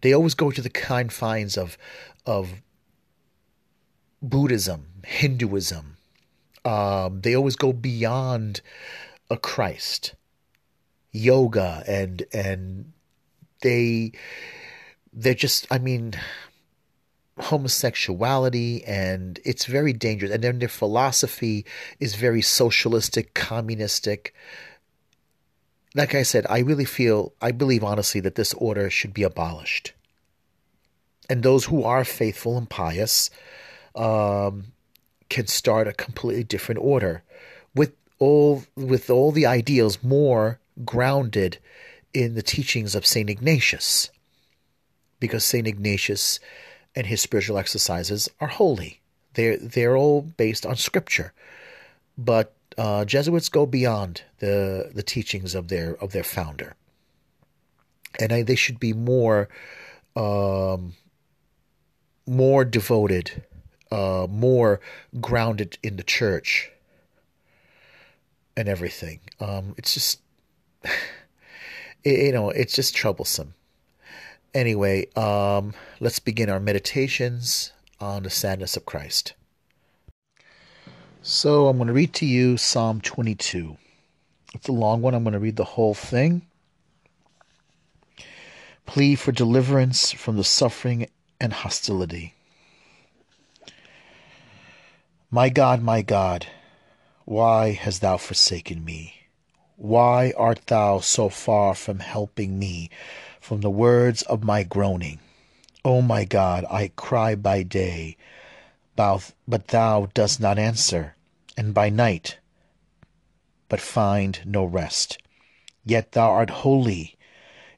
They 0.00 0.12
always 0.12 0.34
go 0.34 0.50
to 0.50 0.62
the 0.62 0.70
confines 0.70 1.58
of 1.58 1.76
of 2.26 2.62
Buddhism, 4.28 4.86
Hinduism. 5.04 5.96
Um, 6.64 7.20
they 7.20 7.36
always 7.36 7.56
go 7.56 7.72
beyond 7.72 8.60
a 9.30 9.36
Christ. 9.36 10.14
Yoga 11.12 11.84
and 11.86 12.24
and 12.32 12.92
they 13.62 14.12
they're 15.12 15.34
just 15.34 15.66
I 15.70 15.78
mean 15.78 16.14
homosexuality 17.38 18.84
and 18.84 19.40
it's 19.44 19.64
very 19.64 19.92
dangerous 19.92 20.30
and 20.30 20.42
then 20.44 20.58
their 20.60 20.68
philosophy 20.68 21.66
is 21.98 22.14
very 22.14 22.40
socialistic 22.40 23.34
communistic 23.34 24.32
like 25.96 26.14
i 26.14 26.22
said 26.22 26.46
i 26.48 26.60
really 26.60 26.84
feel 26.84 27.32
i 27.42 27.50
believe 27.50 27.82
honestly 27.82 28.20
that 28.20 28.36
this 28.36 28.54
order 28.54 28.88
should 28.88 29.12
be 29.12 29.24
abolished 29.24 29.92
and 31.28 31.42
those 31.42 31.64
who 31.64 31.82
are 31.82 32.04
faithful 32.04 32.56
and 32.56 32.70
pious 32.70 33.30
um, 33.94 34.72
can 35.28 35.46
start 35.46 35.88
a 35.88 35.92
completely 35.92 36.44
different 36.44 36.80
order. 36.80 37.22
With 37.74 37.92
all 38.18 38.64
with 38.76 39.10
all 39.10 39.32
the 39.32 39.46
ideals 39.46 40.02
more 40.02 40.58
grounded 40.84 41.58
in 42.12 42.34
the 42.34 42.42
teachings 42.42 42.94
of 42.94 43.06
Saint 43.06 43.28
Ignatius, 43.28 44.10
because 45.20 45.44
Saint 45.44 45.66
Ignatius 45.66 46.38
and 46.94 47.06
his 47.06 47.20
spiritual 47.20 47.58
exercises 47.58 48.28
are 48.40 48.48
holy. 48.48 49.00
They're 49.34 49.56
they're 49.56 49.96
all 49.96 50.22
based 50.22 50.64
on 50.64 50.76
Scripture, 50.76 51.32
but 52.16 52.54
uh, 52.78 53.04
Jesuits 53.04 53.48
go 53.48 53.66
beyond 53.66 54.22
the 54.38 54.90
the 54.94 55.02
teachings 55.02 55.54
of 55.54 55.68
their 55.68 55.96
of 56.02 56.12
their 56.12 56.22
founder, 56.22 56.76
and 58.20 58.32
I, 58.32 58.42
they 58.42 58.54
should 58.54 58.78
be 58.78 58.92
more 58.92 59.48
um, 60.14 60.94
more 62.26 62.64
devoted 62.64 63.42
uh, 63.94 64.26
more 64.28 64.80
grounded 65.20 65.78
in 65.84 65.96
the 65.96 66.02
church 66.02 66.70
and 68.56 68.68
everything. 68.68 69.20
Um, 69.38 69.74
it's 69.78 69.94
just, 69.94 70.20
you 72.04 72.32
know, 72.32 72.50
it's 72.50 72.74
just 72.74 72.96
troublesome. 72.96 73.54
Anyway, 74.52 75.06
um, 75.14 75.74
let's 76.00 76.18
begin 76.18 76.50
our 76.50 76.58
meditations 76.58 77.72
on 78.00 78.24
the 78.24 78.30
sadness 78.30 78.76
of 78.76 78.84
Christ. 78.84 79.34
So 81.22 81.68
I'm 81.68 81.76
going 81.76 81.86
to 81.86 81.94
read 81.94 82.12
to 82.14 82.26
you 82.26 82.56
Psalm 82.56 83.00
22. 83.00 83.76
It's 84.54 84.68
a 84.68 84.72
long 84.72 85.02
one. 85.02 85.14
I'm 85.14 85.22
going 85.22 85.34
to 85.34 85.38
read 85.38 85.56
the 85.56 85.64
whole 85.64 85.94
thing. 85.94 86.42
Plea 88.86 89.14
for 89.14 89.32
deliverance 89.32 90.12
from 90.12 90.36
the 90.36 90.44
suffering 90.44 91.08
and 91.40 91.52
hostility. 91.52 92.33
My 95.34 95.48
God, 95.48 95.82
my 95.82 96.00
God, 96.00 96.46
why 97.24 97.72
hast 97.72 98.02
thou 98.02 98.18
forsaken 98.18 98.84
me? 98.84 99.14
Why 99.74 100.32
art 100.36 100.64
thou 100.68 101.00
so 101.00 101.28
far 101.28 101.74
from 101.74 101.98
helping 101.98 102.56
me 102.56 102.88
from 103.40 103.60
the 103.60 103.68
words 103.68 104.22
of 104.22 104.44
my 104.44 104.62
groaning? 104.62 105.18
O 105.84 106.02
my 106.02 106.24
God, 106.24 106.64
I 106.70 106.92
cry 106.94 107.34
by 107.34 107.64
day, 107.64 108.16
but 108.94 109.32
thou 109.48 110.08
dost 110.14 110.38
not 110.38 110.56
answer, 110.56 111.16
and 111.56 111.74
by 111.74 111.88
night, 111.88 112.38
but 113.68 113.80
find 113.80 114.38
no 114.44 114.64
rest. 114.64 115.18
Yet 115.84 116.12
thou 116.12 116.30
art 116.30 116.62
holy, 116.62 117.16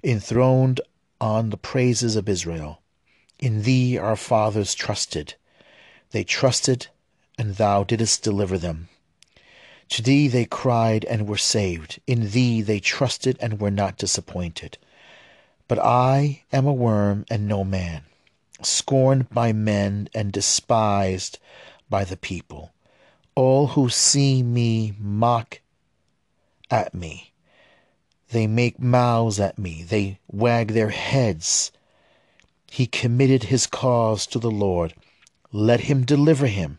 enthroned 0.02 0.82
on 1.22 1.48
the 1.48 1.56
praises 1.56 2.16
of 2.16 2.28
Israel. 2.28 2.82
In 3.38 3.62
thee 3.62 3.96
our 3.96 4.14
fathers 4.14 4.74
trusted. 4.74 5.36
They 6.10 6.22
trusted 6.22 6.88
and 7.38 7.56
thou 7.56 7.84
didst 7.84 8.22
deliver 8.22 8.58
them. 8.58 8.88
To 9.90 10.02
thee 10.02 10.26
they 10.28 10.44
cried 10.44 11.04
and 11.04 11.28
were 11.28 11.36
saved. 11.36 12.00
In 12.06 12.30
thee 12.30 12.60
they 12.62 12.80
trusted 12.80 13.36
and 13.40 13.60
were 13.60 13.70
not 13.70 13.98
disappointed. 13.98 14.78
But 15.68 15.78
I 15.78 16.42
am 16.52 16.66
a 16.66 16.72
worm 16.72 17.24
and 17.30 17.46
no 17.46 17.64
man, 17.64 18.02
scorned 18.62 19.30
by 19.30 19.52
men 19.52 20.08
and 20.14 20.32
despised 20.32 21.38
by 21.88 22.04
the 22.04 22.16
people. 22.16 22.72
All 23.34 23.68
who 23.68 23.88
see 23.88 24.42
me 24.42 24.94
mock 24.98 25.60
at 26.70 26.94
me. 26.94 27.32
They 28.30 28.46
make 28.46 28.80
mouths 28.80 29.38
at 29.38 29.58
me. 29.58 29.84
They 29.84 30.18
wag 30.26 30.68
their 30.68 30.90
heads. 30.90 31.70
He 32.70 32.86
committed 32.86 33.44
his 33.44 33.66
cause 33.66 34.26
to 34.28 34.38
the 34.38 34.50
Lord. 34.50 34.94
Let 35.52 35.80
him 35.80 36.04
deliver 36.04 36.46
him. 36.46 36.78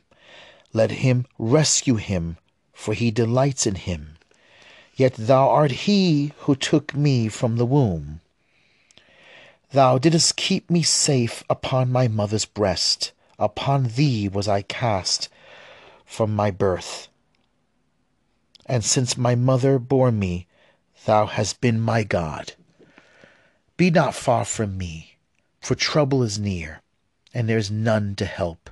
Let 0.77 0.91
him 0.91 1.25
rescue 1.39 1.95
him 1.95 2.37
for 2.71 2.93
he 2.93 3.09
delights 3.09 3.65
in 3.65 3.73
him. 3.73 4.19
Yet 4.95 5.15
thou 5.15 5.49
art 5.49 5.71
he 5.71 6.33
who 6.41 6.55
took 6.55 6.93
me 6.93 7.29
from 7.29 7.57
the 7.57 7.65
womb. 7.65 8.21
Thou 9.71 9.97
didst 9.97 10.35
keep 10.35 10.69
me 10.69 10.83
safe 10.83 11.43
upon 11.49 11.91
my 11.91 12.07
mother's 12.07 12.45
breast. 12.45 13.11
Upon 13.39 13.85
thee 13.95 14.29
was 14.29 14.47
I 14.47 14.61
cast 14.61 15.29
from 16.05 16.35
my 16.35 16.51
birth. 16.51 17.07
And 18.67 18.85
since 18.85 19.17
my 19.17 19.33
mother 19.33 19.79
bore 19.79 20.11
me, 20.11 20.45
thou 21.07 21.25
hast 21.25 21.59
been 21.59 21.81
my 21.81 22.03
God. 22.03 22.53
Be 23.77 23.89
not 23.89 24.13
far 24.13 24.45
from 24.45 24.77
me, 24.77 25.17
for 25.59 25.73
trouble 25.73 26.21
is 26.21 26.37
near, 26.37 26.83
and 27.33 27.49
there 27.49 27.57
is 27.57 27.71
none 27.71 28.13
to 28.17 28.25
help. 28.25 28.69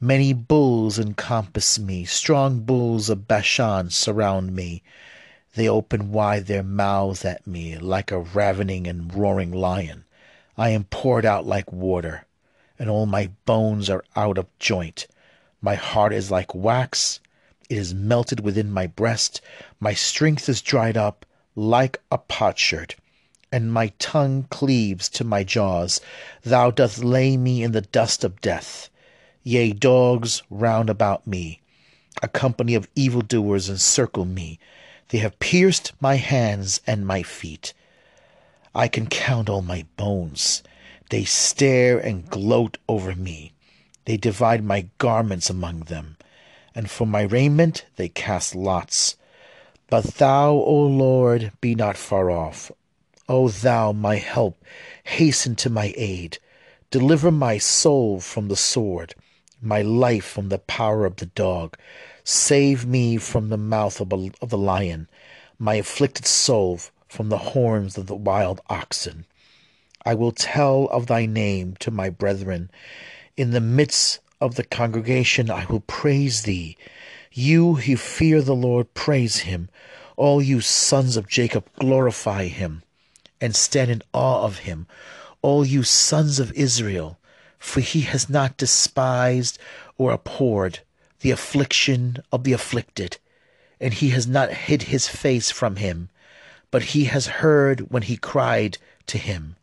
Many 0.00 0.32
bulls 0.32 0.96
encompass 0.96 1.76
me, 1.76 2.04
strong 2.04 2.60
bulls 2.60 3.10
of 3.10 3.26
Bashan 3.26 3.90
surround 3.90 4.54
me. 4.54 4.84
They 5.56 5.68
open 5.68 6.12
wide 6.12 6.46
their 6.46 6.62
mouths 6.62 7.24
at 7.24 7.48
me 7.48 7.76
like 7.78 8.12
a 8.12 8.20
ravening 8.20 8.86
and 8.86 9.12
roaring 9.12 9.50
lion. 9.50 10.04
I 10.56 10.68
am 10.68 10.84
poured 10.84 11.26
out 11.26 11.48
like 11.48 11.72
water, 11.72 12.26
and 12.78 12.88
all 12.88 13.06
my 13.06 13.32
bones 13.44 13.90
are 13.90 14.04
out 14.14 14.38
of 14.38 14.46
joint. 14.60 15.08
My 15.60 15.74
heart 15.74 16.12
is 16.12 16.30
like 16.30 16.54
wax, 16.54 17.18
it 17.68 17.76
is 17.76 17.92
melted 17.92 18.38
within 18.38 18.70
my 18.70 18.86
breast. 18.86 19.40
My 19.80 19.94
strength 19.94 20.48
is 20.48 20.62
dried 20.62 20.96
up 20.96 21.26
like 21.56 22.00
a 22.12 22.18
potsherd, 22.18 22.94
and 23.50 23.72
my 23.72 23.88
tongue 23.98 24.44
cleaves 24.48 25.08
to 25.08 25.24
my 25.24 25.42
jaws. 25.42 26.00
Thou 26.44 26.70
dost 26.70 27.02
lay 27.02 27.36
me 27.36 27.64
in 27.64 27.72
the 27.72 27.80
dust 27.80 28.22
of 28.22 28.40
death. 28.40 28.87
Yea, 29.50 29.72
dogs 29.72 30.42
round 30.50 30.90
about 30.90 31.26
me, 31.26 31.62
a 32.22 32.28
company 32.28 32.74
of 32.74 32.86
evildoers 32.94 33.70
encircle 33.70 34.26
me. 34.26 34.58
They 35.08 35.16
have 35.16 35.38
pierced 35.38 35.90
my 36.02 36.16
hands 36.16 36.82
and 36.86 37.06
my 37.06 37.22
feet. 37.22 37.72
I 38.74 38.88
can 38.88 39.06
count 39.06 39.48
all 39.48 39.62
my 39.62 39.86
bones. 39.96 40.62
They 41.08 41.24
stare 41.24 41.98
and 41.98 42.28
gloat 42.28 42.76
over 42.90 43.14
me. 43.14 43.52
They 44.04 44.18
divide 44.18 44.62
my 44.62 44.90
garments 44.98 45.48
among 45.48 45.84
them, 45.84 46.18
and 46.74 46.90
for 46.90 47.06
my 47.06 47.22
raiment 47.22 47.86
they 47.96 48.10
cast 48.10 48.54
lots. 48.54 49.16
But 49.88 50.04
thou, 50.18 50.50
O 50.50 50.74
Lord, 50.74 51.52
be 51.62 51.74
not 51.74 51.96
far 51.96 52.30
off. 52.30 52.70
O 53.30 53.48
thou, 53.48 53.92
my 53.92 54.16
help, 54.16 54.62
hasten 55.04 55.56
to 55.56 55.70
my 55.70 55.94
aid. 55.96 56.36
Deliver 56.90 57.30
my 57.30 57.56
soul 57.56 58.20
from 58.20 58.48
the 58.48 58.54
sword 58.56 59.14
my 59.60 59.82
life 59.82 60.24
from 60.24 60.48
the 60.48 60.58
power 60.58 61.04
of 61.04 61.16
the 61.16 61.26
dog. 61.26 61.76
Save 62.24 62.86
me 62.86 63.16
from 63.16 63.48
the 63.48 63.56
mouth 63.56 64.00
of, 64.00 64.12
a, 64.12 64.30
of 64.40 64.50
the 64.50 64.58
lion, 64.58 65.08
my 65.58 65.74
afflicted 65.74 66.26
soul 66.26 66.80
from 67.08 67.28
the 67.28 67.38
horns 67.38 67.96
of 67.96 68.06
the 68.06 68.14
wild 68.14 68.60
oxen. 68.68 69.24
I 70.04 70.14
will 70.14 70.32
tell 70.32 70.84
of 70.86 71.06
thy 71.06 71.26
name 71.26 71.76
to 71.80 71.90
my 71.90 72.10
brethren. 72.10 72.70
In 73.36 73.50
the 73.50 73.60
midst 73.60 74.20
of 74.40 74.54
the 74.54 74.64
congregation 74.64 75.50
I 75.50 75.66
will 75.66 75.80
praise 75.80 76.42
thee. 76.42 76.76
You 77.32 77.74
who 77.74 77.96
fear 77.96 78.40
the 78.40 78.54
Lord, 78.54 78.94
praise 78.94 79.38
him. 79.38 79.68
All 80.16 80.40
you 80.42 80.60
sons 80.60 81.16
of 81.16 81.28
Jacob, 81.28 81.68
glorify 81.78 82.46
him 82.46 82.82
and 83.40 83.54
stand 83.54 83.90
in 83.90 84.02
awe 84.12 84.42
of 84.42 84.60
him. 84.60 84.86
All 85.42 85.64
you 85.64 85.82
sons 85.82 86.38
of 86.40 86.52
Israel, 86.52 87.18
for 87.58 87.80
he 87.80 88.02
has 88.02 88.28
not 88.28 88.56
despised 88.56 89.58
or 89.96 90.12
abhorred 90.12 90.80
the 91.20 91.30
affliction 91.30 92.22
of 92.30 92.44
the 92.44 92.52
afflicted, 92.52 93.18
and 93.80 93.94
he 93.94 94.10
has 94.10 94.26
not 94.26 94.52
hid 94.52 94.84
his 94.84 95.08
face 95.08 95.50
from 95.50 95.76
him, 95.76 96.08
but 96.70 96.82
he 96.82 97.04
has 97.04 97.26
heard 97.26 97.90
when 97.90 98.02
he 98.02 98.16
cried 98.16 98.78
to 99.06 99.18
him. 99.18 99.56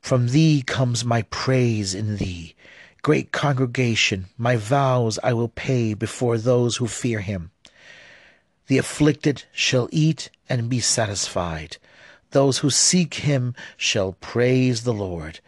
From 0.00 0.28
thee 0.28 0.62
comes 0.66 1.04
my 1.04 1.22
praise 1.22 1.94
in 1.94 2.16
thee. 2.16 2.54
Great 3.02 3.32
congregation, 3.32 4.26
my 4.36 4.56
vows 4.56 5.18
I 5.22 5.32
will 5.32 5.48
pay 5.48 5.94
before 5.94 6.36
those 6.36 6.76
who 6.76 6.86
fear 6.86 7.20
him. 7.20 7.50
The 8.66 8.78
afflicted 8.78 9.44
shall 9.52 9.88
eat 9.90 10.30
and 10.48 10.68
be 10.68 10.80
satisfied. 10.80 11.78
Those 12.32 12.58
who 12.58 12.70
seek 12.70 13.14
him 13.14 13.54
shall 13.76 14.12
praise 14.20 14.84
the 14.84 14.92
Lord. 14.92 15.40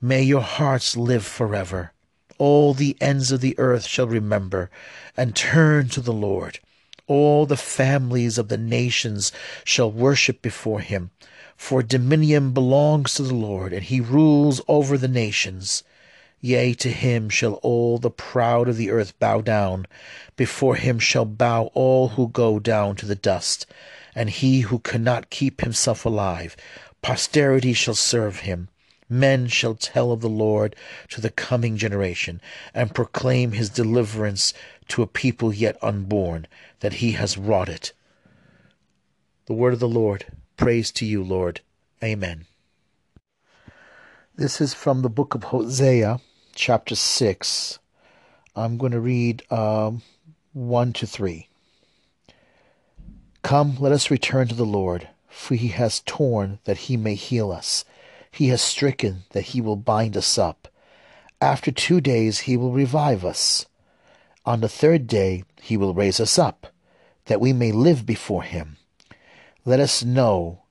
May 0.00 0.22
your 0.22 0.42
hearts 0.42 0.96
live 0.96 1.26
forever. 1.26 1.92
All 2.38 2.72
the 2.72 2.96
ends 3.00 3.32
of 3.32 3.40
the 3.40 3.58
earth 3.58 3.84
shall 3.84 4.06
remember 4.06 4.70
and 5.16 5.34
turn 5.34 5.88
to 5.88 6.00
the 6.00 6.12
Lord. 6.12 6.60
All 7.08 7.46
the 7.46 7.56
families 7.56 8.38
of 8.38 8.46
the 8.46 8.56
nations 8.56 9.32
shall 9.64 9.90
worship 9.90 10.40
before 10.40 10.78
him. 10.78 11.10
For 11.56 11.82
dominion 11.82 12.52
belongs 12.52 13.14
to 13.14 13.24
the 13.24 13.34
Lord, 13.34 13.72
and 13.72 13.82
he 13.82 14.00
rules 14.00 14.60
over 14.68 14.96
the 14.96 15.08
nations. 15.08 15.82
Yea, 16.40 16.74
to 16.74 16.90
him 16.92 17.28
shall 17.28 17.54
all 17.54 17.98
the 17.98 18.08
proud 18.08 18.68
of 18.68 18.76
the 18.76 18.90
earth 18.90 19.18
bow 19.18 19.40
down. 19.40 19.84
Before 20.36 20.76
him 20.76 21.00
shall 21.00 21.24
bow 21.24 21.72
all 21.74 22.10
who 22.10 22.28
go 22.28 22.60
down 22.60 22.94
to 22.96 23.06
the 23.06 23.16
dust, 23.16 23.66
and 24.14 24.30
he 24.30 24.60
who 24.60 24.78
cannot 24.78 25.30
keep 25.30 25.60
himself 25.62 26.04
alive. 26.04 26.56
Posterity 27.02 27.72
shall 27.72 27.96
serve 27.96 28.40
him. 28.40 28.68
Men 29.08 29.46
shall 29.46 29.74
tell 29.74 30.12
of 30.12 30.20
the 30.20 30.28
Lord 30.28 30.76
to 31.08 31.20
the 31.20 31.30
coming 31.30 31.76
generation, 31.76 32.40
and 32.74 32.94
proclaim 32.94 33.52
his 33.52 33.70
deliverance 33.70 34.52
to 34.88 35.02
a 35.02 35.06
people 35.06 35.52
yet 35.52 35.82
unborn, 35.82 36.46
that 36.80 36.94
he 36.94 37.12
has 37.12 37.38
wrought 37.38 37.68
it. 37.68 37.92
The 39.46 39.54
word 39.54 39.72
of 39.72 39.80
the 39.80 39.88
Lord. 39.88 40.26
Praise 40.56 40.90
to 40.92 41.06
you, 41.06 41.22
Lord. 41.22 41.62
Amen. 42.02 42.44
This 44.36 44.60
is 44.60 44.74
from 44.74 45.02
the 45.02 45.08
book 45.08 45.34
of 45.34 45.44
Hosea, 45.44 46.20
chapter 46.54 46.94
6. 46.94 47.78
I'm 48.54 48.76
going 48.76 48.92
to 48.92 49.00
read 49.00 49.42
um, 49.50 50.02
1 50.52 50.92
to 50.94 51.06
3. 51.06 51.48
Come, 53.42 53.76
let 53.80 53.92
us 53.92 54.10
return 54.10 54.48
to 54.48 54.54
the 54.54 54.66
Lord, 54.66 55.08
for 55.28 55.54
he 55.54 55.68
has 55.68 56.00
torn 56.00 56.58
that 56.64 56.76
he 56.78 56.96
may 56.96 57.14
heal 57.14 57.50
us 57.50 57.84
he 58.38 58.50
has 58.50 58.62
stricken 58.62 59.24
that 59.30 59.46
he 59.46 59.60
will 59.60 59.74
bind 59.74 60.16
us 60.16 60.38
up. 60.38 60.68
After 61.40 61.72
two 61.72 62.00
days 62.00 62.38
he 62.46 62.56
will 62.56 62.70
revive 62.70 63.24
us. 63.24 63.66
On 64.46 64.60
the 64.60 64.68
third 64.68 65.08
day 65.08 65.42
he 65.60 65.76
will 65.76 65.92
raise 65.92 66.20
us 66.20 66.38
up, 66.38 66.68
that 67.24 67.40
we 67.40 67.52
may 67.52 67.72
live 67.72 68.06
before 68.06 68.44
him. 68.44 68.76
Let 69.64 69.80
us 69.80 70.04
know, 70.04 70.62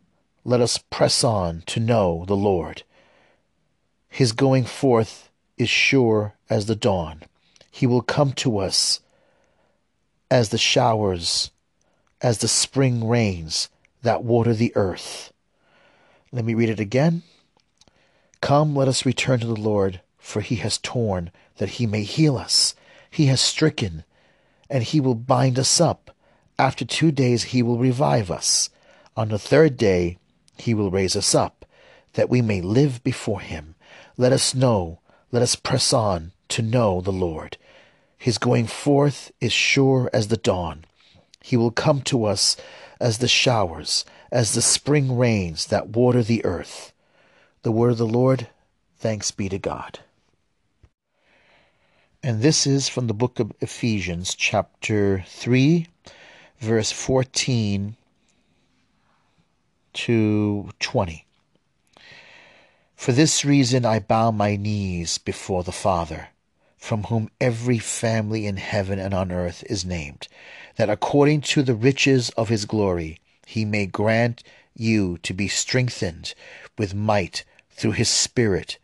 let 0.45 0.61
us 0.61 0.77
press 0.77 1.25
on 1.25 1.63
to 1.65 1.81
know 1.81 2.23
the 2.25 2.37
Lord. 2.37 2.83
His 4.07 4.31
going 4.31 4.63
forth 4.63 5.29
is 5.57 5.67
sure 5.67 6.35
as 6.49 6.67
the 6.67 6.75
dawn. 6.75 7.23
He 7.69 7.85
will 7.85 8.01
come 8.01 8.31
to 8.35 8.59
us 8.59 9.01
as 10.31 10.51
the 10.51 10.57
showers, 10.57 11.51
as 12.21 12.37
the 12.37 12.47
spring 12.47 13.05
rains 13.05 13.67
that 14.03 14.23
water 14.23 14.53
the 14.53 14.71
earth. 14.77 15.33
Let 16.31 16.45
me 16.45 16.53
read 16.53 16.69
it 16.69 16.79
again. 16.79 17.23
Come, 18.41 18.75
let 18.75 18.87
us 18.87 19.05
return 19.05 19.39
to 19.39 19.47
the 19.47 19.55
Lord, 19.55 20.01
for 20.17 20.41
he 20.41 20.55
has 20.57 20.77
torn 20.77 21.31
that 21.57 21.69
he 21.69 21.87
may 21.87 22.03
heal 22.03 22.37
us. 22.37 22.75
He 23.09 23.25
has 23.27 23.41
stricken, 23.41 24.03
and 24.69 24.83
he 24.83 24.99
will 24.99 25.15
bind 25.15 25.57
us 25.57 25.81
up. 25.81 26.15
After 26.59 26.85
two 26.85 27.11
days 27.11 27.45
he 27.45 27.61
will 27.61 27.77
revive 27.77 28.29
us. 28.31 28.69
On 29.15 29.29
the 29.29 29.39
third 29.39 29.77
day 29.77 30.17
he 30.57 30.73
will 30.73 30.91
raise 30.91 31.15
us 31.15 31.33
up, 31.33 31.65
that 32.13 32.29
we 32.29 32.41
may 32.41 32.61
live 32.61 33.03
before 33.03 33.41
him. 33.41 33.75
Let 34.17 34.31
us 34.31 34.53
know, 34.53 34.99
let 35.31 35.41
us 35.41 35.55
press 35.55 35.93
on 35.93 36.31
to 36.49 36.61
know 36.61 37.01
the 37.01 37.11
Lord. 37.11 37.57
His 38.17 38.37
going 38.37 38.67
forth 38.67 39.31
is 39.39 39.53
sure 39.53 40.09
as 40.13 40.27
the 40.27 40.37
dawn. 40.37 40.85
He 41.41 41.55
will 41.55 41.71
come 41.71 42.01
to 42.01 42.25
us 42.25 42.57
as 42.99 43.19
the 43.19 43.27
showers, 43.27 44.05
as 44.31 44.53
the 44.53 44.61
spring 44.61 45.17
rains 45.17 45.67
that 45.67 45.89
water 45.89 46.23
the 46.23 46.43
earth. 46.43 46.91
The 47.67 47.73
word 47.73 47.91
of 47.91 47.97
the 47.97 48.07
Lord, 48.07 48.47
thanks 48.97 49.31
be 49.31 49.49
to 49.49 49.59
God. 49.59 49.99
And 52.23 52.41
this 52.41 52.65
is 52.65 52.87
from 52.87 53.07
the 53.07 53.13
book 53.13 53.41
of 53.41 53.51
Ephesians, 53.59 54.33
chapter 54.35 55.25
3, 55.27 55.85
verse 56.61 56.93
14 56.93 57.97
to 59.91 60.69
20. 60.79 61.25
For 62.95 63.11
this 63.11 63.43
reason 63.43 63.85
I 63.85 63.99
bow 63.99 64.31
my 64.31 64.55
knees 64.55 65.17
before 65.17 65.65
the 65.65 65.73
Father, 65.73 66.29
from 66.77 67.03
whom 67.03 67.29
every 67.41 67.79
family 67.79 68.47
in 68.47 68.55
heaven 68.55 68.97
and 68.97 69.13
on 69.13 69.29
earth 69.29 69.65
is 69.69 69.83
named, 69.83 70.29
that 70.77 70.89
according 70.89 71.41
to 71.41 71.63
the 71.63 71.75
riches 71.75 72.29
of 72.37 72.47
his 72.47 72.63
glory 72.63 73.19
he 73.45 73.65
may 73.65 73.85
grant 73.85 74.41
you 74.73 75.17
to 75.17 75.33
be 75.33 75.49
strengthened 75.49 76.33
with 76.77 76.95
might 76.95 77.43
through 77.77 77.91
his 77.91 78.09
Spirit 78.09 78.79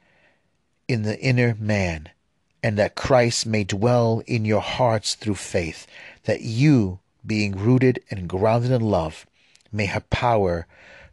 in 0.88 1.02
the 1.02 1.20
inner 1.20 1.56
man, 1.60 2.10
and 2.62 2.78
that 2.78 2.96
Christ 2.96 3.46
may 3.46 3.64
dwell 3.64 4.22
in 4.26 4.46
your 4.46 4.62
hearts 4.62 5.16
through 5.16 5.36
faith, 5.36 5.86
that 6.24 6.42
you, 6.42 7.00
being 7.26 7.58
rooted 7.58 8.02
and 8.10 8.30
grounded 8.30 8.72
in 8.72 8.82
love, 8.82 9.26
may 9.72 9.86
have 9.86 10.10
power 10.10 10.68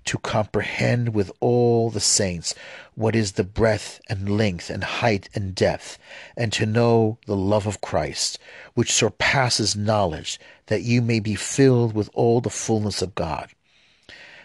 to 0.05 0.19
comprehend 0.19 1.15
with 1.15 1.31
all 1.41 1.91
the 1.91 2.01
saints 2.01 2.55
what 2.95 3.17
is 3.17 3.33
the 3.33 3.45
breadth 3.45 4.01
and 4.09 4.37
length 4.37 4.71
and 4.71 4.85
height 4.85 5.29
and 5.35 5.55
depth, 5.55 5.99
and 6.37 6.53
to 6.53 6.67
know 6.67 7.19
the 7.27 7.37
love 7.37 7.67
of 7.67 7.81
Christ, 7.81 8.39
which 8.75 8.93
surpasses 8.93 9.77
knowledge, 9.77 10.39
that 10.67 10.83
you 10.83 11.03
may 11.03 11.21
be 11.21 11.35
filled 11.35 11.95
with 11.95 12.11
all 12.15 12.41
the 12.41 12.51
fullness 12.51 13.03
of 13.03 13.15
God. 13.15 13.51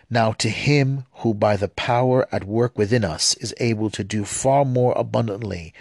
Now 0.10 0.34
to 0.34 0.50
him 0.50 1.06
who 1.14 1.34
by 1.34 1.58
the 1.58 1.68
power 1.68 2.28
at 2.32 2.44
work 2.44 2.78
within 2.78 3.04
us 3.04 3.36
is 3.36 3.54
able 3.60 3.90
to 3.92 4.04
do 4.04 4.24
far 4.24 4.64
more 4.64 4.94
abundantly 4.96 5.74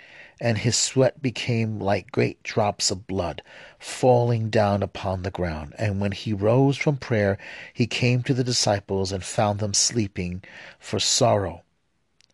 and 0.40 0.58
his 0.58 0.76
sweat 0.76 1.20
became 1.20 1.80
like 1.80 2.12
great 2.12 2.42
drops 2.42 2.90
of 2.90 3.06
blood 3.06 3.42
falling 3.78 4.50
down 4.50 4.82
upon 4.82 5.22
the 5.22 5.30
ground. 5.30 5.74
And 5.78 6.00
when 6.00 6.12
he 6.12 6.32
rose 6.32 6.76
from 6.76 6.96
prayer, 6.96 7.38
he 7.74 7.86
came 7.86 8.22
to 8.22 8.34
the 8.34 8.44
disciples 8.44 9.10
and 9.10 9.24
found 9.24 9.58
them 9.58 9.74
sleeping 9.74 10.42
for 10.78 11.00
sorrow. 11.00 11.62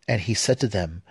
And 0.06 0.20
he 0.20 0.34
said 0.34 0.60
to 0.60 0.68
them, 0.68 1.02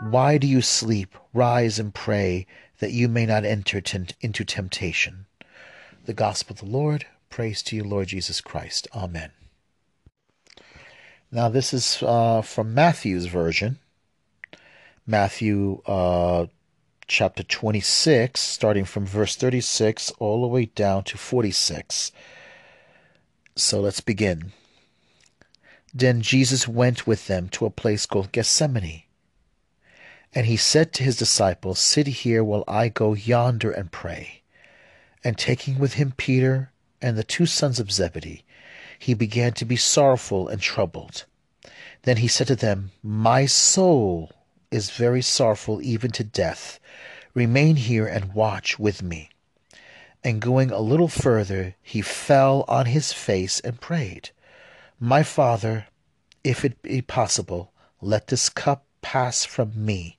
Why 0.00 0.38
do 0.38 0.46
you 0.46 0.62
sleep? 0.62 1.14
Rise 1.32 1.78
and 1.78 1.94
pray, 1.94 2.46
that 2.78 2.92
you 2.92 3.08
may 3.08 3.26
not 3.26 3.44
enter 3.44 3.80
into 4.20 4.44
temptation. 4.44 5.26
The 6.06 6.14
Gospel 6.14 6.54
of 6.54 6.60
the 6.60 6.66
Lord. 6.66 7.06
Praise 7.30 7.62
to 7.64 7.76
you, 7.76 7.84
Lord 7.84 8.08
Jesus 8.08 8.40
Christ. 8.40 8.88
Amen. 8.94 9.30
Now, 11.30 11.48
this 11.48 11.72
is 11.72 12.02
uh, 12.02 12.42
from 12.42 12.74
Matthew's 12.74 13.26
version. 13.26 13.78
Matthew 15.06 15.80
uh, 15.86 16.46
chapter 17.06 17.42
26, 17.42 18.40
starting 18.40 18.84
from 18.84 19.06
verse 19.06 19.36
36 19.36 20.12
all 20.18 20.42
the 20.42 20.48
way 20.48 20.66
down 20.66 21.04
to 21.04 21.16
46. 21.16 22.12
So 23.56 23.80
let's 23.80 24.00
begin. 24.00 24.52
Then 25.94 26.22
Jesus 26.22 26.66
went 26.66 27.06
with 27.06 27.26
them 27.26 27.48
to 27.50 27.66
a 27.66 27.70
place 27.70 28.06
called 28.06 28.32
Gethsemane. 28.32 29.02
And 30.34 30.46
he 30.46 30.56
said 30.56 30.92
to 30.94 31.02
his 31.02 31.16
disciples, 31.16 31.78
Sit 31.78 32.06
here 32.06 32.42
while 32.42 32.64
I 32.66 32.88
go 32.88 33.12
yonder 33.12 33.70
and 33.70 33.92
pray. 33.92 34.42
And 35.22 35.36
taking 35.36 35.78
with 35.78 35.94
him 35.94 36.14
Peter 36.16 36.72
and 37.02 37.18
the 37.18 37.24
two 37.24 37.44
sons 37.44 37.78
of 37.78 37.92
Zebedee, 37.92 38.44
he 38.98 39.12
began 39.14 39.52
to 39.54 39.64
be 39.64 39.76
sorrowful 39.76 40.48
and 40.48 40.60
troubled. 40.60 41.26
Then 42.02 42.18
he 42.18 42.28
said 42.28 42.46
to 42.46 42.56
them, 42.56 42.92
My 43.02 43.46
soul 43.46 44.32
is 44.70 44.90
very 44.90 45.20
sorrowful 45.20 45.82
even 45.82 46.10
to 46.12 46.24
death. 46.24 46.80
Remain 47.34 47.76
here 47.76 48.06
and 48.06 48.32
watch 48.32 48.78
with 48.78 49.02
me. 49.02 49.28
And 50.24 50.40
going 50.40 50.70
a 50.70 50.78
little 50.78 51.08
further, 51.08 51.74
he 51.82 52.00
fell 52.00 52.64
on 52.68 52.86
his 52.86 53.12
face 53.12 53.60
and 53.60 53.80
prayed, 53.80 54.30
My 54.98 55.22
Father, 55.22 55.88
if 56.42 56.64
it 56.64 56.80
be 56.80 57.02
possible, 57.02 57.72
let 58.00 58.28
this 58.28 58.48
cup 58.48 58.86
pass 59.02 59.44
from 59.44 59.72
me. 59.76 60.16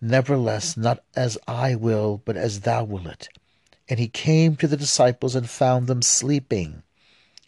Nevertheless, 0.00 0.76
not 0.76 1.02
as 1.14 1.38
I 1.48 1.74
will, 1.74 2.20
but 2.24 2.36
as 2.36 2.60
thou 2.60 2.84
wilt. 2.84 3.28
And 3.88 3.98
he 3.98 4.08
came 4.08 4.56
to 4.56 4.66
the 4.66 4.76
disciples 4.76 5.34
and 5.34 5.48
found 5.48 5.86
them 5.86 6.02
sleeping. 6.02 6.82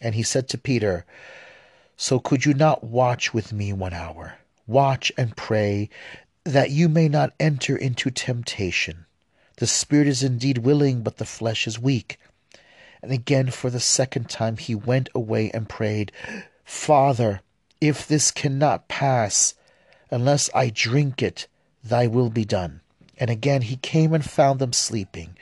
And 0.01 0.15
he 0.15 0.23
said 0.23 0.49
to 0.49 0.59
Peter, 0.59 1.05
So 1.97 2.19
could 2.19 2.47
you 2.47 2.55
not 2.55 2.85
watch 2.85 3.35
with 3.35 3.53
me 3.53 3.73
one 3.73 3.93
hour? 3.93 4.39
Watch 4.67 5.13
and 5.19 5.37
pray, 5.37 5.91
that 6.45 6.71
you 6.71 6.89
may 6.89 7.09
not 7.09 7.35
enter 7.39 7.77
into 7.77 8.11
temptation. 8.11 9.07
The 9.57 9.67
spirit 9.67 10.07
is 10.07 10.23
indeed 10.23 10.59
willing, 10.59 11.03
but 11.03 11.17
the 11.17 11.25
flesh 11.25 11.67
is 11.67 11.79
weak. 11.79 12.19
And 13.03 13.13
again, 13.13 13.51
for 13.51 13.71
the 13.71 13.81
second 13.81 14.31
time, 14.31 14.57
he 14.57 14.75
went 14.75 15.09
away 15.15 15.51
and 15.53 15.69
prayed, 15.69 16.13
Father, 16.65 17.43
if 17.81 18.07
this 18.07 18.31
cannot 18.31 18.89
pass, 18.89 19.55
unless 20.11 20.49
I 20.55 20.71
drink 20.71 21.23
it, 21.23 21.49
thy 21.89 22.07
will 22.07 22.31
be 22.31 22.45
done. 22.45 22.81
And 23.19 23.31
again 23.31 23.63
he 23.63 23.77
came 23.77 24.13
and 24.15 24.25
found 24.25 24.61
them 24.61 24.73
sleeping 24.73 25.37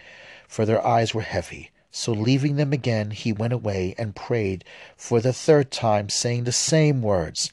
for 0.48 0.64
their 0.64 0.84
eyes 0.86 1.12
were 1.12 1.22
heavy. 1.22 1.70
So 1.90 2.12
leaving 2.12 2.56
them 2.56 2.72
again, 2.72 3.10
he 3.10 3.32
went 3.32 3.52
away 3.52 3.94
and 3.98 4.14
prayed 4.14 4.64
for 4.96 5.20
the 5.20 5.32
third 5.32 5.70
time, 5.70 6.08
saying 6.08 6.44
the 6.44 6.52
same 6.52 7.02
words. 7.02 7.52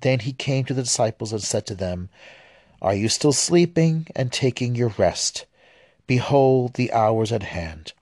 Then 0.00 0.20
he 0.20 0.32
came 0.32 0.64
to 0.66 0.74
the 0.74 0.82
disciples 0.82 1.32
and 1.32 1.42
said 1.42 1.66
to 1.66 1.74
them, 1.74 2.08
Are 2.82 2.94
you 2.94 3.08
still 3.08 3.32
sleeping 3.32 4.08
and 4.14 4.32
taking 4.32 4.74
your 4.74 4.94
rest? 4.98 5.46
Behold, 6.06 6.74
the 6.74 6.92
hour 6.92 7.22
is 7.22 7.32
at 7.32 7.42
hand, 7.42 7.92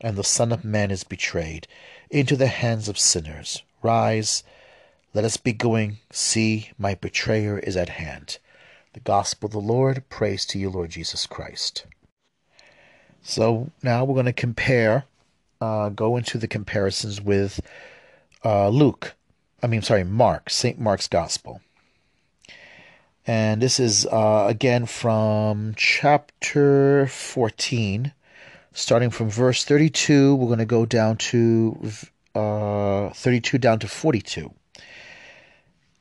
and 0.00 0.16
the 0.16 0.24
Son 0.24 0.52
of 0.52 0.64
Man 0.64 0.90
is 0.90 1.04
betrayed 1.04 1.66
into 2.10 2.36
the 2.36 2.46
hands 2.46 2.88
of 2.88 2.98
sinners. 2.98 3.62
Rise, 3.82 4.42
let 5.14 5.24
us 5.24 5.36
be 5.36 5.52
going. 5.52 5.98
See, 6.12 6.70
my 6.78 6.94
betrayer 6.94 7.58
is 7.58 7.76
at 7.76 7.88
hand. 7.88 8.38
The 8.92 9.00
Gospel 9.00 9.46
of 9.46 9.52
the 9.52 9.60
Lord. 9.60 10.02
Praise 10.08 10.44
to 10.46 10.58
you, 10.58 10.68
Lord 10.68 10.90
Jesus 10.90 11.24
Christ. 11.26 11.86
So 13.22 13.70
now 13.82 14.04
we're 14.04 14.14
going 14.14 14.26
to 14.26 14.32
compare, 14.32 15.04
uh, 15.60 15.90
go 15.90 16.16
into 16.16 16.38
the 16.38 16.48
comparisons 16.48 17.20
with 17.20 17.60
uh, 18.44 18.68
Luke. 18.68 19.14
I 19.62 19.68
mean, 19.68 19.82
sorry, 19.82 20.02
Mark, 20.02 20.50
St. 20.50 20.80
Mark's 20.80 21.06
Gospel. 21.06 21.60
And 23.26 23.62
this 23.62 23.78
is 23.78 24.06
uh, 24.06 24.46
again 24.48 24.86
from 24.86 25.74
chapter 25.76 27.06
14, 27.06 28.12
starting 28.72 29.10
from 29.10 29.30
verse 29.30 29.64
32. 29.64 30.34
We're 30.34 30.46
going 30.46 30.58
to 30.58 30.64
go 30.64 30.84
down 30.84 31.16
to 31.18 31.92
uh, 32.34 33.10
32 33.10 33.58
down 33.58 33.78
to 33.80 33.86
42. 33.86 34.52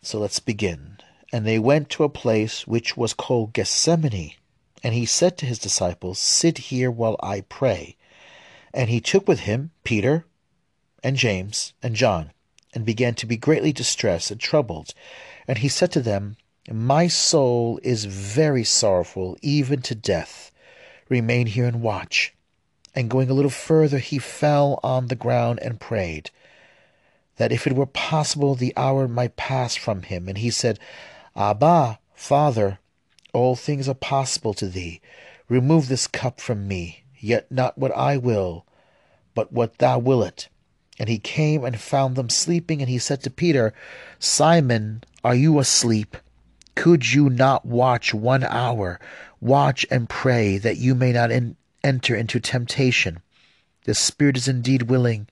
So 0.01 0.19
let's 0.19 0.39
begin. 0.39 0.97
And 1.31 1.45
they 1.45 1.59
went 1.59 1.89
to 1.91 2.03
a 2.03 2.09
place 2.09 2.65
which 2.65 2.97
was 2.97 3.13
called 3.13 3.53
Gethsemane 3.53 4.33
and 4.83 4.93
he 4.93 5.05
said 5.05 5.37
to 5.37 5.45
his 5.45 5.59
disciples, 5.59 6.19
Sit 6.19 6.57
here 6.57 6.89
while 6.89 7.17
I 7.21 7.41
pray. 7.41 7.97
And 8.73 8.89
he 8.89 9.01
took 9.01 9.27
with 9.27 9.41
him 9.41 9.71
Peter 9.83 10.25
and 11.03 11.15
James 11.15 11.73
and 11.81 11.95
John, 11.95 12.31
and 12.73 12.85
began 12.85 13.15
to 13.15 13.25
be 13.25 13.37
greatly 13.37 13.73
distressed 13.73 14.31
and 14.31 14.39
troubled. 14.39 14.93
And 15.47 15.57
he 15.57 15.67
said 15.67 15.91
to 15.93 16.01
them, 16.01 16.37
My 16.71 17.07
soul 17.07 17.79
is 17.83 18.05
very 18.05 18.63
sorrowful, 18.63 19.37
even 19.41 19.81
to 19.83 19.95
death. 19.95 20.51
Remain 21.09 21.47
here 21.47 21.65
and 21.65 21.81
watch. 21.81 22.33
And 22.95 23.09
going 23.09 23.29
a 23.29 23.33
little 23.33 23.51
further, 23.51 23.97
he 23.97 24.19
fell 24.19 24.79
on 24.83 25.07
the 25.07 25.15
ground 25.15 25.59
and 25.61 25.79
prayed, 25.79 26.31
that 27.37 27.51
if 27.51 27.65
it 27.65 27.73
were 27.73 27.85
possible, 27.85 28.55
the 28.55 28.73
hour 28.75 29.07
might 29.07 29.37
pass 29.37 29.75
from 29.75 30.03
him. 30.03 30.27
And 30.27 30.37
he 30.37 30.49
said, 30.49 30.79
Abba, 31.39 31.99
Father, 32.13 32.79
all 33.31 33.55
things 33.55 33.87
are 33.87 33.93
possible 33.93 34.53
to 34.55 34.67
thee. 34.67 34.99
Remove 35.47 35.87
this 35.87 36.05
cup 36.05 36.41
from 36.41 36.67
me, 36.67 37.05
yet 37.17 37.49
not 37.49 37.77
what 37.77 37.95
I 37.95 38.17
will, 38.17 38.65
but 39.33 39.53
what 39.53 39.77
thou 39.77 39.99
wilt. 39.99 40.49
And 40.99 41.07
he 41.07 41.17
came 41.17 41.63
and 41.63 41.79
found 41.79 42.17
them 42.17 42.29
sleeping, 42.29 42.81
and 42.81 42.89
he 42.89 42.99
said 42.99 43.23
to 43.23 43.29
Peter, 43.29 43.73
Simon, 44.19 45.01
are 45.23 45.33
you 45.33 45.59
asleep? 45.59 46.17
Could 46.75 47.13
you 47.13 47.29
not 47.29 47.65
watch 47.65 48.13
one 48.13 48.43
hour? 48.43 48.99
Watch 49.39 49.85
and 49.89 50.09
pray 50.09 50.57
that 50.57 50.75
you 50.75 50.93
may 50.93 51.13
not 51.13 51.31
in- 51.31 51.55
enter 51.85 52.17
into 52.17 52.41
temptation. 52.41 53.21
The 53.85 53.95
spirit 53.95 54.35
is 54.35 54.49
indeed 54.49 54.83
willing, 54.83 55.29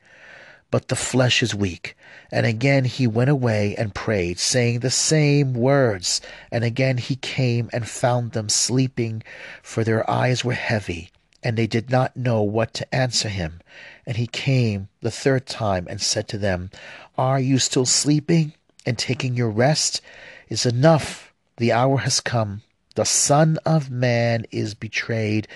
but 0.70 0.88
the 0.88 0.96
flesh 0.96 1.42
is 1.42 1.56
weak. 1.56 1.96
And 2.32 2.46
again 2.46 2.86
he 2.86 3.08
went 3.08 3.30
away 3.30 3.76
and 3.78 3.96
prayed, 3.96 4.40
saying 4.40 4.80
the 4.80 4.90
same 4.90 5.54
words. 5.54 6.20
And 6.52 6.64
again 6.64 6.98
he 6.98 7.16
came 7.16 7.70
and 7.72 7.88
found 7.88 8.32
them 8.32 8.50
sleeping, 8.50 9.24
for 9.64 9.84
their 9.84 10.10
eyes 10.10 10.44
were 10.44 10.54
heavy, 10.54 11.10
and 11.42 11.58
they 11.58 11.68
did 11.68 11.90
not 11.90 12.18
know 12.18 12.42
what 12.42 12.74
to 12.76 12.96
answer 12.96 13.30
him. 13.30 13.62
And 14.06 14.18
he 14.18 14.28
came 14.28 14.90
the 15.02 15.12
third 15.12 15.46
time 15.46 15.88
and 15.90 16.02
said 16.02 16.28
to 16.30 16.38
them, 16.38 16.70
Are 17.18 17.40
you 17.40 17.60
still 17.60 17.86
sleeping 17.86 18.54
and 18.86 18.98
taking 18.98 19.36
your 19.36 19.50
rest? 19.50 20.02
Is 20.50 20.66
enough. 20.66 21.34
The 21.58 21.72
hour 21.72 21.98
has 22.00 22.20
come. 22.20 22.62
The 22.96 23.06
Son 23.06 23.58
of 23.66 23.92
Man 23.92 24.46
is 24.52 24.74
betrayed 24.74 25.48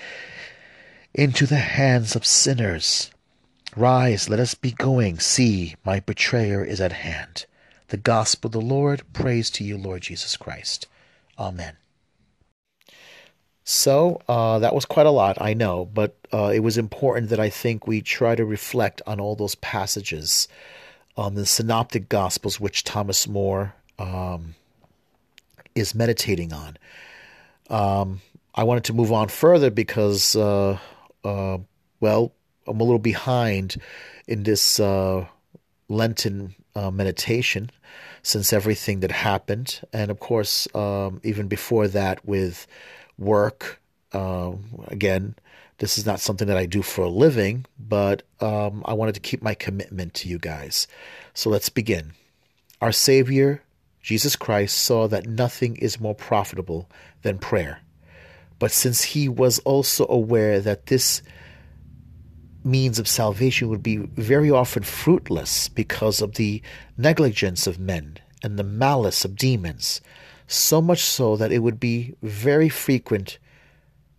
into 1.14 1.46
the 1.46 1.56
hands 1.56 2.14
of 2.14 2.26
sinners. 2.26 3.10
Rise, 3.76 4.28
let 4.28 4.38
us 4.38 4.54
be 4.54 4.72
going. 4.72 5.18
See, 5.18 5.76
my 5.84 6.00
betrayer 6.00 6.62
is 6.62 6.80
at 6.80 6.92
hand. 6.92 7.46
The 7.88 7.96
gospel 7.96 8.48
of 8.48 8.52
the 8.52 8.60
Lord. 8.60 9.02
Praise 9.14 9.50
to 9.52 9.64
you, 9.64 9.78
Lord 9.78 10.02
Jesus 10.02 10.36
Christ. 10.36 10.86
Amen. 11.38 11.76
So 13.64 14.20
uh, 14.28 14.58
that 14.58 14.74
was 14.74 14.84
quite 14.84 15.06
a 15.06 15.10
lot, 15.10 15.40
I 15.40 15.54
know, 15.54 15.86
but 15.86 16.16
uh, 16.32 16.50
it 16.54 16.60
was 16.60 16.76
important 16.76 17.30
that 17.30 17.40
I 17.40 17.48
think 17.48 17.86
we 17.86 18.02
try 18.02 18.34
to 18.34 18.44
reflect 18.44 19.00
on 19.06 19.20
all 19.20 19.36
those 19.36 19.54
passages 19.54 20.48
on 21.16 21.34
the 21.34 21.46
synoptic 21.46 22.08
gospels 22.08 22.60
which 22.60 22.84
Thomas 22.84 23.26
More 23.28 23.74
um, 23.98 24.54
is 25.74 25.94
meditating 25.94 26.52
on. 26.52 26.76
Um, 27.70 28.20
I 28.54 28.64
wanted 28.64 28.84
to 28.84 28.92
move 28.92 29.12
on 29.12 29.28
further 29.28 29.70
because, 29.70 30.36
uh, 30.36 30.78
uh 31.24 31.58
well, 32.00 32.32
I'm 32.66 32.80
a 32.80 32.84
little 32.84 32.98
behind 32.98 33.76
in 34.26 34.42
this 34.44 34.80
uh, 34.80 35.26
Lenten 35.88 36.54
uh, 36.74 36.90
meditation 36.90 37.70
since 38.22 38.52
everything 38.52 39.00
that 39.00 39.10
happened, 39.10 39.80
and 39.92 40.10
of 40.10 40.20
course, 40.20 40.68
um, 40.74 41.20
even 41.24 41.48
before 41.48 41.88
that 41.88 42.24
with 42.24 42.66
work. 43.18 43.80
Uh, 44.12 44.52
again, 44.88 45.34
this 45.78 45.98
is 45.98 46.06
not 46.06 46.20
something 46.20 46.46
that 46.46 46.56
I 46.56 46.66
do 46.66 46.82
for 46.82 47.02
a 47.02 47.08
living, 47.08 47.66
but 47.78 48.22
um, 48.40 48.82
I 48.84 48.92
wanted 48.92 49.14
to 49.14 49.20
keep 49.20 49.42
my 49.42 49.54
commitment 49.54 50.14
to 50.14 50.28
you 50.28 50.38
guys. 50.38 50.86
So 51.34 51.50
let's 51.50 51.68
begin. 51.68 52.12
Our 52.80 52.92
Savior, 52.92 53.62
Jesus 54.00 54.36
Christ, 54.36 54.76
saw 54.76 55.08
that 55.08 55.26
nothing 55.26 55.76
is 55.76 56.00
more 56.00 56.14
profitable 56.14 56.88
than 57.22 57.38
prayer. 57.38 57.80
But 58.58 58.70
since 58.70 59.02
he 59.02 59.28
was 59.28 59.58
also 59.60 60.06
aware 60.08 60.60
that 60.60 60.86
this 60.86 61.22
means 62.64 62.98
of 62.98 63.08
salvation 63.08 63.68
would 63.68 63.82
be 63.82 63.96
very 63.96 64.50
often 64.50 64.82
fruitless 64.82 65.68
because 65.68 66.20
of 66.20 66.34
the 66.34 66.62
negligence 66.96 67.66
of 67.66 67.78
men 67.78 68.18
and 68.42 68.58
the 68.58 68.64
malice 68.64 69.24
of 69.24 69.36
demons, 69.36 70.00
so 70.46 70.80
much 70.80 71.00
so 71.00 71.36
that 71.36 71.52
it 71.52 71.60
would 71.60 71.80
be 71.80 72.14
very 72.22 72.68
frequent, 72.68 73.38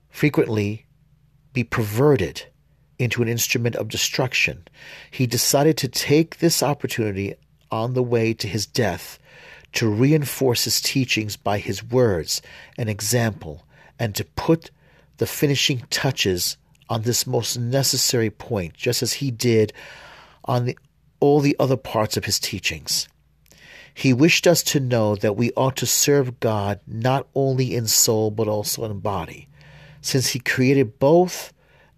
frequently 0.09 0.85
be 1.53 1.63
perverted 1.63 2.43
into 2.99 3.21
an 3.21 3.27
instrument 3.27 3.75
of 3.75 3.87
destruction. 3.87 4.65
He 5.11 5.27
decided 5.27 5.77
to 5.77 5.87
take 5.87 6.37
this 6.37 6.63
opportunity 6.63 7.35
on 7.71 7.93
the 7.93 8.03
way 8.03 8.33
to 8.33 8.47
his 8.47 8.65
death 8.65 9.19
to 9.73 9.89
reinforce 9.89 10.65
his 10.65 10.79
teachings 10.79 11.35
by 11.35 11.57
his 11.57 11.83
words 11.83 12.41
and 12.77 12.89
example 12.89 13.65
and 13.99 14.13
to 14.15 14.23
put 14.23 14.71
the 15.17 15.25
finishing 15.25 15.83
touches 15.89 16.57
on 16.89 17.01
this 17.03 17.25
most 17.25 17.57
necessary 17.57 18.29
point, 18.29 18.73
just 18.73 19.01
as 19.01 19.13
he 19.13 19.31
did 19.31 19.73
on 20.45 20.65
the, 20.65 20.77
all 21.19 21.39
the 21.39 21.55
other 21.59 21.77
parts 21.77 22.17
of 22.17 22.25
his 22.25 22.39
teachings. 22.39 23.07
He 23.93 24.13
wished 24.13 24.47
us 24.47 24.63
to 24.63 24.79
know 24.79 25.15
that 25.15 25.35
we 25.35 25.51
ought 25.51 25.75
to 25.77 25.85
serve 25.85 26.39
God 26.39 26.79
not 26.87 27.27
only 27.35 27.75
in 27.75 27.87
soul 27.87 28.31
but 28.31 28.47
also 28.47 28.85
in 28.85 28.99
body, 28.99 29.47
since 30.01 30.29
He 30.29 30.39
created 30.39 30.99
both 30.99 31.53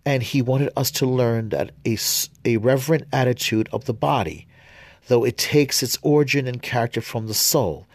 and 0.06 0.22
He 0.22 0.42
wanted 0.42 0.72
us 0.76 0.92
to 0.92 1.06
learn 1.06 1.50
that 1.50 1.72
a, 1.86 1.98
a 2.44 2.58
reverent 2.58 3.08
attitude 3.14 3.70
of 3.72 3.86
the 3.86 3.94
body, 3.94 4.48
though 5.08 5.24
it 5.24 5.38
takes 5.38 5.82
its 5.82 5.98
origin 6.02 6.48
and 6.48 6.62
character 6.62 7.02
from 7.02 7.28
the 7.28 7.34
soul, 7.34 7.88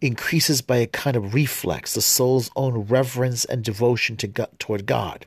increases 0.00 0.62
by 0.62 0.78
a 0.78 0.86
kind 0.86 1.16
of 1.16 1.34
reflex, 1.34 1.94
the 1.94 2.02
soul's 2.02 2.50
own 2.56 2.74
reverence 2.74 3.44
and 3.44 3.62
devotion 3.62 4.16
to 4.16 4.26
God, 4.26 4.48
toward 4.58 4.86
God. 4.86 5.26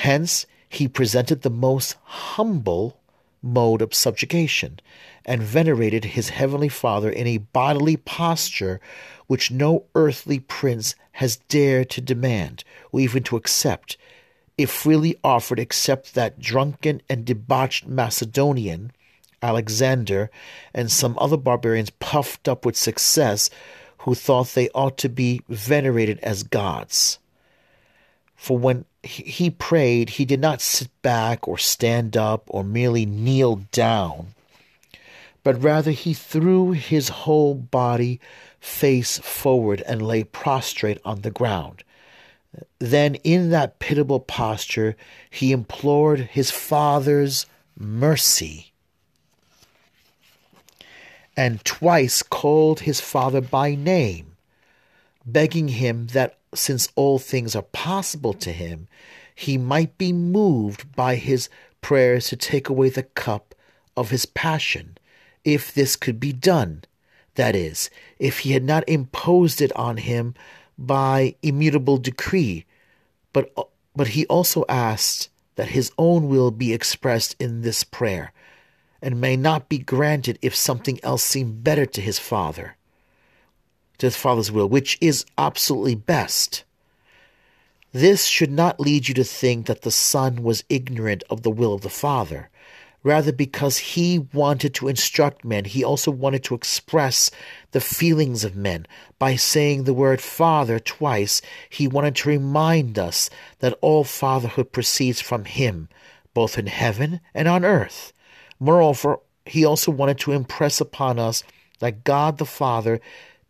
Hence, 0.00 0.46
he 0.66 0.88
presented 0.88 1.42
the 1.42 1.50
most 1.50 1.98
humble 2.04 2.98
mode 3.42 3.82
of 3.82 3.92
subjugation, 3.92 4.80
and 5.26 5.42
venerated 5.42 6.06
his 6.06 6.30
heavenly 6.30 6.70
Father 6.70 7.10
in 7.10 7.26
a 7.26 7.36
bodily 7.36 7.98
posture 7.98 8.80
which 9.26 9.50
no 9.50 9.84
earthly 9.94 10.40
prince 10.40 10.94
has 11.12 11.36
dared 11.48 11.90
to 11.90 12.00
demand, 12.00 12.64
or 12.92 13.00
even 13.00 13.22
to 13.24 13.36
accept, 13.36 13.98
if 14.56 14.70
freely 14.70 15.18
offered, 15.22 15.58
except 15.58 16.14
that 16.14 16.40
drunken 16.40 17.02
and 17.10 17.26
debauched 17.26 17.86
Macedonian, 17.86 18.92
Alexander, 19.42 20.30
and 20.72 20.90
some 20.90 21.14
other 21.18 21.36
barbarians 21.36 21.90
puffed 21.90 22.48
up 22.48 22.64
with 22.64 22.74
success, 22.74 23.50
who 23.98 24.14
thought 24.14 24.54
they 24.54 24.70
ought 24.70 24.96
to 24.96 25.10
be 25.10 25.42
venerated 25.50 26.18
as 26.20 26.42
gods. 26.42 27.18
For 28.34 28.56
when 28.56 28.86
he 29.02 29.50
prayed, 29.50 30.10
he 30.10 30.24
did 30.24 30.40
not 30.40 30.60
sit 30.60 30.88
back 31.02 31.48
or 31.48 31.56
stand 31.58 32.16
up 32.16 32.44
or 32.48 32.62
merely 32.62 33.06
kneel 33.06 33.56
down, 33.72 34.34
but 35.42 35.62
rather 35.62 35.90
he 35.90 36.12
threw 36.12 36.72
his 36.72 37.08
whole 37.08 37.54
body 37.54 38.20
face 38.60 39.18
forward 39.18 39.80
and 39.82 40.02
lay 40.02 40.22
prostrate 40.22 41.00
on 41.04 41.22
the 41.22 41.30
ground. 41.30 41.82
Then, 42.78 43.14
in 43.16 43.50
that 43.50 43.78
pitiable 43.78 44.20
posture, 44.20 44.96
he 45.30 45.52
implored 45.52 46.20
his 46.20 46.50
Father's 46.50 47.46
mercy 47.78 48.70
and 51.36 51.64
twice 51.64 52.22
called 52.22 52.80
his 52.80 53.00
Father 53.00 53.40
by 53.40 53.74
name, 53.74 54.36
begging 55.24 55.68
him 55.68 56.08
that 56.08 56.39
since 56.54 56.88
all 56.96 57.18
things 57.18 57.54
are 57.54 57.62
possible 57.62 58.34
to 58.34 58.52
him, 58.52 58.88
he 59.34 59.56
might 59.56 59.96
be 59.96 60.12
moved 60.12 60.94
by 60.94 61.16
his 61.16 61.48
prayers 61.80 62.28
to 62.28 62.36
take 62.36 62.68
away 62.68 62.88
the 62.88 63.02
cup 63.02 63.54
of 63.96 64.10
his 64.10 64.26
passion, 64.26 64.98
if 65.44 65.72
this 65.72 65.96
could 65.96 66.20
be 66.20 66.32
done. 66.32 66.84
That 67.36 67.54
is, 67.54 67.90
if 68.18 68.40
he 68.40 68.52
had 68.52 68.64
not 68.64 68.88
imposed 68.88 69.60
it 69.60 69.74
on 69.76 69.98
him 69.98 70.34
by 70.76 71.36
immutable 71.42 71.96
decree, 71.96 72.66
but, 73.32 73.50
uh, 73.56 73.62
but 73.94 74.08
he 74.08 74.26
also 74.26 74.64
asked 74.68 75.30
that 75.56 75.68
his 75.68 75.92
own 75.96 76.28
will 76.28 76.50
be 76.50 76.72
expressed 76.72 77.36
in 77.38 77.62
this 77.62 77.84
prayer, 77.84 78.32
and 79.00 79.20
may 79.20 79.36
not 79.36 79.68
be 79.68 79.78
granted 79.78 80.38
if 80.42 80.54
something 80.54 80.98
else 81.02 81.22
seemed 81.22 81.64
better 81.64 81.86
to 81.86 82.00
his 82.00 82.18
father 82.18 82.76
to 84.00 84.06
his 84.06 84.16
Father's 84.16 84.52
will, 84.52 84.68
which 84.68 84.98
is 85.00 85.24
absolutely 85.38 85.94
best. 85.94 86.64
This 87.92 88.24
should 88.24 88.50
not 88.50 88.80
lead 88.80 89.08
you 89.08 89.14
to 89.14 89.24
think 89.24 89.66
that 89.66 89.82
the 89.82 89.90
Son 89.90 90.42
was 90.42 90.64
ignorant 90.68 91.24
of 91.28 91.42
the 91.42 91.50
will 91.50 91.74
of 91.74 91.80
the 91.80 91.88
Father. 91.88 92.50
Rather, 93.02 93.32
because 93.32 93.78
he 93.78 94.26
wanted 94.34 94.74
to 94.74 94.86
instruct 94.86 95.44
men, 95.44 95.64
he 95.64 95.82
also 95.82 96.10
wanted 96.10 96.44
to 96.44 96.54
express 96.54 97.30
the 97.72 97.80
feelings 97.80 98.44
of 98.44 98.54
men. 98.54 98.86
By 99.18 99.36
saying 99.36 99.84
the 99.84 99.94
word 99.94 100.20
Father 100.20 100.78
twice, 100.78 101.40
he 101.70 101.88
wanted 101.88 102.14
to 102.16 102.28
remind 102.28 102.98
us 102.98 103.30
that 103.60 103.78
all 103.80 104.04
fatherhood 104.04 104.70
proceeds 104.72 105.20
from 105.20 105.46
him, 105.46 105.88
both 106.34 106.58
in 106.58 106.66
heaven 106.66 107.20
and 107.34 107.48
on 107.48 107.64
earth. 107.64 108.12
Moreover, 108.58 109.18
he 109.46 109.64
also 109.64 109.90
wanted 109.90 110.18
to 110.18 110.32
impress 110.32 110.78
upon 110.80 111.18
us 111.18 111.42
that 111.78 112.04
God 112.04 112.36
the 112.36 112.44
Father 112.44 113.00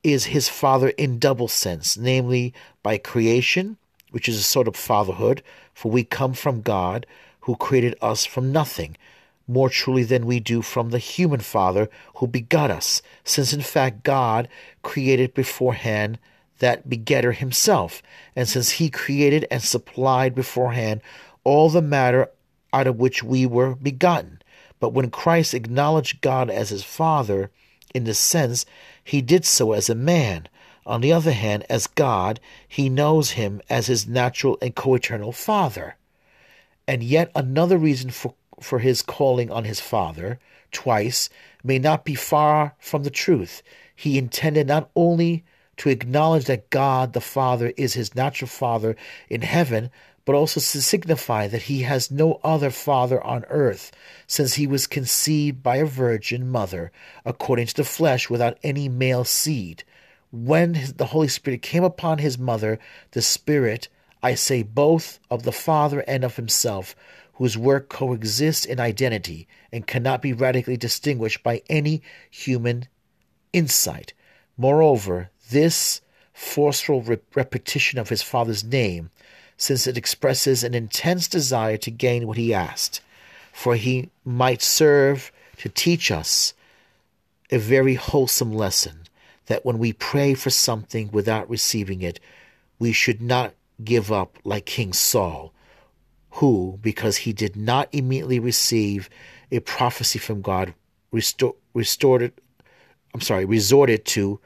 is 0.03 0.27
his 0.27 0.49
father 0.49 0.91
in 0.91 1.19
double 1.19 1.49
sense, 1.49 1.97
namely 1.97 2.55
by 2.83 2.99
creation, 2.99 3.77
which 4.11 4.29
is 4.29 4.37
a 4.39 4.43
sort 4.43 4.69
of 4.69 4.77
fatherhood, 4.77 5.43
for 5.75 5.91
we 5.91 6.05
come 6.05 6.33
from 6.33 6.63
God, 6.63 7.07
who 7.41 7.57
created 7.57 7.95
us 8.01 8.25
from 8.25 8.53
nothing, 8.53 8.97
more 9.49 9.69
truly 9.69 10.05
than 10.05 10.27
we 10.27 10.41
do 10.41 10.63
from 10.63 10.91
the 10.91 10.99
human 10.99 11.41
father 11.41 11.89
who 12.17 12.27
begot 12.27 12.71
us, 12.71 13.03
since 13.25 13.53
in 13.53 13.63
fact 13.63 14.05
God 14.05 14.49
created 14.83 15.35
beforehand 15.35 16.19
that 16.59 16.89
begetter 16.89 17.33
himself, 17.33 18.03
and 18.37 18.49
since 18.49 18.73
he 18.73 18.91
created 18.91 19.47
and 19.51 19.63
supplied 19.63 20.35
beforehand 20.35 21.01
all 21.43 21.71
the 21.71 21.83
matter 21.83 22.29
out 22.73 22.87
of 22.87 22.99
which 22.99 23.23
we 23.23 23.47
were 23.47 23.75
begotten, 23.75 24.41
But 24.81 24.95
when 24.95 25.11
Christ 25.11 25.55
acknowledged 25.55 26.23
God 26.23 26.51
as 26.51 26.71
his 26.71 26.83
Father, 26.83 27.51
in 27.95 28.05
this 28.05 28.19
sense, 28.19 28.65
he 29.11 29.21
did 29.21 29.45
so 29.45 29.73
as 29.73 29.91
a 29.91 29.95
man. 29.97 30.47
On 30.87 31.01
the 31.01 31.13
other 31.13 31.33
hand, 31.33 31.67
as 31.69 31.89
God, 31.89 32.39
he 32.69 32.89
knows 32.89 33.33
him 33.33 33.61
as 33.69 33.89
his 33.89 34.07
natural 34.07 34.57
and 34.63 34.73
co 34.73 34.95
eternal 34.95 35.33
Father. 35.33 35.97
And 36.87 37.03
yet 37.03 37.33
another 37.35 37.77
reason 37.77 38.11
for, 38.11 38.35
for 38.61 38.79
his 38.79 39.03
calling 39.03 39.51
on 39.51 39.65
his 39.65 39.81
Father 39.81 40.39
twice 40.71 41.29
may 41.65 41.81
not 41.81 42.05
be 42.05 42.15
far 42.15 42.77
from 42.79 43.03
the 43.03 43.11
truth. 43.11 43.65
He 43.97 44.17
intended 44.17 44.69
not 44.69 44.91
only 44.95 45.43
to 45.79 45.89
acknowledge 45.89 46.45
that 46.45 46.71
God 46.71 47.13
the 47.13 47.21
Father 47.21 47.73
is 47.77 47.95
his 47.95 48.15
natural 48.15 48.49
Father 48.49 48.95
in 49.29 49.43
heaven, 49.43 49.91
but 50.25 50.35
also 50.35 50.61
to 50.61 50.83
signify 50.83 51.49
that 51.49 51.63
he 51.63 51.83
has 51.83 52.11
no 52.11 52.41
other 52.45 52.71
father 52.71 53.23
on 53.23 53.45
earth, 53.49 53.91
since 54.27 54.55
he 54.55 54.67
was 54.67 54.87
conceived 54.87 55.63
by 55.63 55.77
a 55.77 55.85
virgin 55.85 56.51
mother, 56.51 56.93
according 57.25 57.67
to 57.67 57.75
the 57.75 57.85
flesh, 57.85 58.29
without 58.29 58.59
any 58.63 58.89
male 58.89 59.25
seed. 59.25 59.83
When 60.31 60.79
the 60.97 61.07
Holy 61.07 61.29
Spirit 61.29 61.63
came 61.63 61.83
upon 61.83 62.19
his 62.19 62.39
mother, 62.39 62.79
the 63.13 63.23
Spirit, 63.23 63.89
I 64.23 64.35
say 64.35 64.63
both 64.63 65.19
of 65.31 65.43
the 65.43 65.53
Father 65.53 66.01
and 66.07 66.23
of 66.23 66.37
himself, 66.37 66.95
whose 67.35 67.57
work 67.57 67.89
coexists 67.89 68.67
in 68.67 68.79
identity 68.79 69.49
and 69.73 69.87
cannot 69.87 70.21
be 70.21 70.35
radically 70.35 70.77
distinguished 70.77 71.43
by 71.43 71.63
any 71.71 72.03
human 72.31 72.87
insight. 73.53 74.13
Moreover, 74.59 75.31
this 75.51 76.03
forceful 76.35 77.03
repetition 77.35 77.99
of 77.99 78.11
his 78.11 78.23
Father's 78.23 78.63
name 78.63 79.11
since 79.61 79.87
it 79.87 79.99
expresses 79.99 80.65
an 80.65 80.73
intense 80.73 81.29
desire 81.29 81.77
to 81.77 81.91
gain 81.91 82.27
what 82.27 82.39
he 82.39 82.55
asked, 82.55 83.03
for 83.53 83.77
he 83.77 84.09
might 84.25 84.63
serve 84.63 85.31
to 85.59 85.69
teach 85.69 86.11
us 86.11 86.55
a 87.51 87.59
very 87.59 87.95
wholesome 87.95 88.55
lesson 88.55 89.01
that 89.47 89.63
when 89.63 89.79
we 89.79 89.93
pray 89.93 90.33
for 90.33 90.49
something 90.49 91.11
without 91.13 91.51
receiving 91.51 92.01
it, 92.01 92.19
we 92.79 92.91
should 92.91 93.21
not 93.21 93.53
give 93.85 94.11
up 94.11 94.39
like 94.45 94.65
King 94.65 94.95
Saul, 94.95 95.53
who, 96.31 96.79
because 96.81 97.19
he 97.19 97.35
did 97.35 97.55
not 97.55 97.91
immediately 97.93 98.39
receive 98.39 99.11
a 99.53 99.61
prophecy 99.61 100.19
from 100.19 100.41
God, 100.41 100.73
restor- 101.13 101.57
restored 101.75 102.23
it, 102.23 102.39
I'm 103.13 103.21
sorry, 103.21 103.45
resorted 103.45 104.07
to 104.07 104.41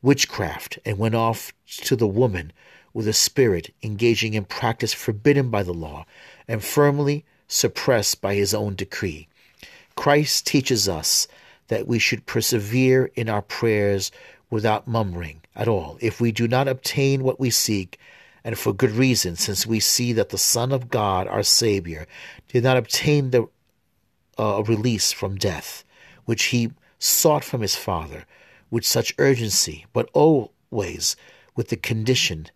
witchcraft 0.00 0.78
and 0.86 0.96
went 0.96 1.14
off 1.14 1.52
to 1.66 1.94
the 1.94 2.06
woman 2.06 2.54
with 2.96 3.06
a 3.06 3.12
spirit 3.12 3.74
engaging 3.82 4.32
in 4.32 4.42
practice 4.42 4.94
forbidden 4.94 5.50
by 5.50 5.62
the 5.62 5.74
law 5.74 6.06
and 6.48 6.64
firmly 6.64 7.26
suppressed 7.46 8.22
by 8.22 8.34
his 8.34 8.54
own 8.54 8.74
decree. 8.74 9.28
Christ 9.96 10.46
teaches 10.46 10.88
us 10.88 11.28
that 11.68 11.86
we 11.86 11.98
should 11.98 12.24
persevere 12.24 13.10
in 13.14 13.28
our 13.28 13.42
prayers 13.42 14.10
without 14.48 14.88
murmuring 14.88 15.42
at 15.54 15.68
all 15.68 15.98
if 16.00 16.22
we 16.22 16.32
do 16.32 16.48
not 16.48 16.68
obtain 16.68 17.22
what 17.22 17.38
we 17.38 17.50
seek, 17.50 17.98
and 18.42 18.58
for 18.58 18.72
good 18.72 18.92
reason, 18.92 19.36
since 19.36 19.66
we 19.66 19.78
see 19.78 20.14
that 20.14 20.30
the 20.30 20.38
Son 20.38 20.72
of 20.72 20.88
God, 20.88 21.28
our 21.28 21.42
Savior, 21.42 22.06
did 22.48 22.64
not 22.64 22.78
obtain 22.78 23.30
the 23.30 23.46
uh, 24.38 24.62
release 24.66 25.12
from 25.12 25.36
death, 25.36 25.84
which 26.24 26.44
he 26.44 26.72
sought 26.98 27.44
from 27.44 27.60
his 27.60 27.76
Father 27.76 28.24
with 28.70 28.86
such 28.86 29.14
urgency, 29.18 29.84
but 29.92 30.08
always 30.14 31.14
with 31.54 31.68
the 31.68 31.76
condition 31.76 32.48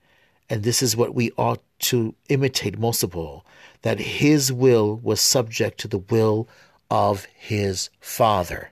and 0.50 0.64
this 0.64 0.82
is 0.82 0.96
what 0.96 1.14
we 1.14 1.30
ought 1.38 1.62
to 1.78 2.14
imitate 2.28 2.78
most 2.78 3.02
of 3.02 3.16
all 3.16 3.46
that 3.82 4.00
his 4.00 4.52
will 4.52 4.96
was 4.96 5.20
subject 5.20 5.78
to 5.80 5.88
the 5.88 5.98
will 5.98 6.48
of 6.90 7.24
his 7.34 7.88
Father. 8.00 8.70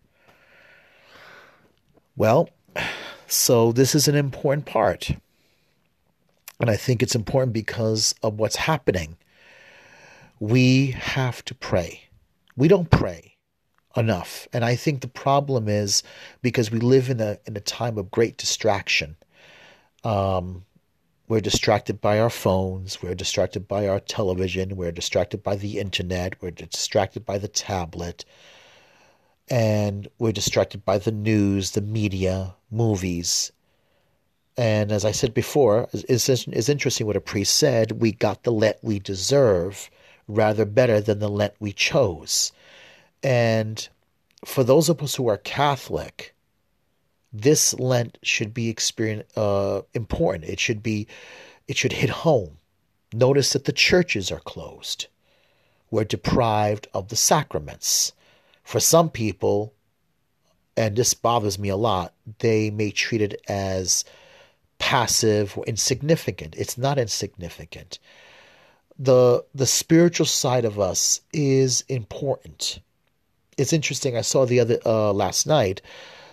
Well, 2.16 2.50
so 3.26 3.72
this 3.72 3.94
is 3.94 4.08
an 4.08 4.16
important 4.16 4.66
part. 4.66 5.10
And 6.60 6.68
I 6.68 6.76
think 6.76 7.02
it's 7.02 7.14
important 7.14 7.52
because 7.52 8.14
of 8.22 8.38
what's 8.38 8.56
happening. 8.56 9.16
We 10.40 10.88
have 10.88 11.44
to 11.44 11.54
pray. 11.54 12.08
We 12.56 12.66
don't 12.66 12.90
pray 12.90 13.36
enough. 13.96 14.48
And 14.52 14.64
I 14.64 14.74
think 14.74 15.00
the 15.00 15.08
problem 15.08 15.68
is 15.68 16.02
because 16.42 16.70
we 16.70 16.80
live 16.80 17.08
in 17.08 17.20
a 17.20 17.38
in 17.46 17.56
a 17.56 17.60
time 17.60 17.96
of 17.98 18.10
great 18.10 18.36
distraction. 18.36 19.16
Um, 20.04 20.64
we're 21.28 21.40
distracted 21.40 22.00
by 22.00 22.18
our 22.18 22.30
phones. 22.30 23.02
We're 23.02 23.14
distracted 23.14 23.68
by 23.68 23.86
our 23.86 24.00
television. 24.00 24.76
We're 24.76 24.92
distracted 24.92 25.42
by 25.42 25.56
the 25.56 25.78
internet. 25.78 26.40
We're 26.40 26.50
distracted 26.50 27.26
by 27.26 27.38
the 27.38 27.48
tablet. 27.48 28.24
And 29.48 30.08
we're 30.18 30.32
distracted 30.32 30.84
by 30.84 30.98
the 30.98 31.12
news, 31.12 31.72
the 31.72 31.82
media, 31.82 32.54
movies. 32.70 33.52
And 34.56 34.90
as 34.90 35.04
I 35.04 35.12
said 35.12 35.34
before, 35.34 35.88
it's, 35.92 36.28
interesting 36.68 37.06
what 37.06 37.16
a 37.16 37.20
priest 37.20 37.56
said. 37.56 38.00
We 38.00 38.12
got 38.12 38.42
the 38.42 38.52
Lent 38.52 38.78
we 38.82 38.98
deserve 38.98 39.90
rather 40.26 40.64
better 40.64 41.00
than 41.00 41.18
the 41.18 41.28
Lent 41.28 41.54
we 41.60 41.72
chose. 41.72 42.52
And 43.22 43.86
for 44.44 44.64
those 44.64 44.88
of 44.88 45.02
us 45.02 45.14
who 45.14 45.28
are 45.28 45.36
Catholic, 45.36 46.34
this 47.32 47.74
Lent 47.74 48.18
should 48.22 48.54
be 48.54 48.68
experience, 48.68 49.36
uh, 49.36 49.82
important. 49.94 50.44
It 50.44 50.60
should 50.60 50.82
be, 50.82 51.06
it 51.66 51.76
should 51.76 51.92
hit 51.92 52.10
home. 52.10 52.58
Notice 53.12 53.52
that 53.52 53.64
the 53.64 53.72
churches 53.72 54.30
are 54.30 54.40
closed. 54.40 55.06
We're 55.90 56.04
deprived 56.04 56.88
of 56.92 57.08
the 57.08 57.16
sacraments. 57.16 58.12
For 58.62 58.80
some 58.80 59.08
people, 59.08 59.72
and 60.76 60.94
this 60.94 61.14
bothers 61.14 61.58
me 61.58 61.70
a 61.70 61.76
lot, 61.76 62.12
they 62.38 62.70
may 62.70 62.90
treat 62.90 63.22
it 63.22 63.40
as 63.48 64.04
passive 64.78 65.56
or 65.56 65.64
insignificant. 65.64 66.54
It's 66.56 66.78
not 66.78 66.98
insignificant. 66.98 67.98
The 68.98 69.44
the 69.54 69.66
spiritual 69.66 70.26
side 70.26 70.64
of 70.64 70.78
us 70.78 71.20
is 71.32 71.84
important. 71.88 72.80
It's 73.56 73.72
interesting. 73.72 74.16
I 74.16 74.20
saw 74.22 74.44
the 74.44 74.60
other 74.60 74.78
uh, 74.84 75.12
last 75.12 75.46
night 75.46 75.82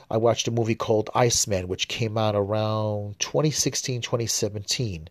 I 0.10 0.18
watched 0.18 0.48
a 0.48 0.52
movie 0.52 0.76
called 0.76 1.10
Iceman, 1.16 1.68
which 1.68 1.88
came 1.88 2.18
out 2.18 2.36
around 2.36 3.20
2016, 3.20 4.02
2017. 4.02 5.10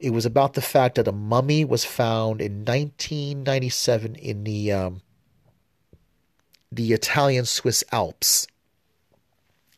It 0.00 0.10
was 0.10 0.26
about 0.26 0.54
the 0.54 0.60
fact 0.60 0.96
that 0.96 1.08
a 1.08 1.12
mummy 1.12 1.64
was 1.64 1.84
found 1.84 2.40
in 2.40 2.64
1997 2.64 4.16
in 4.16 4.44
the 4.44 4.72
um, 4.72 5.02
the 6.72 6.92
Italian 6.92 7.44
Swiss 7.44 7.84
Alps. 7.92 8.46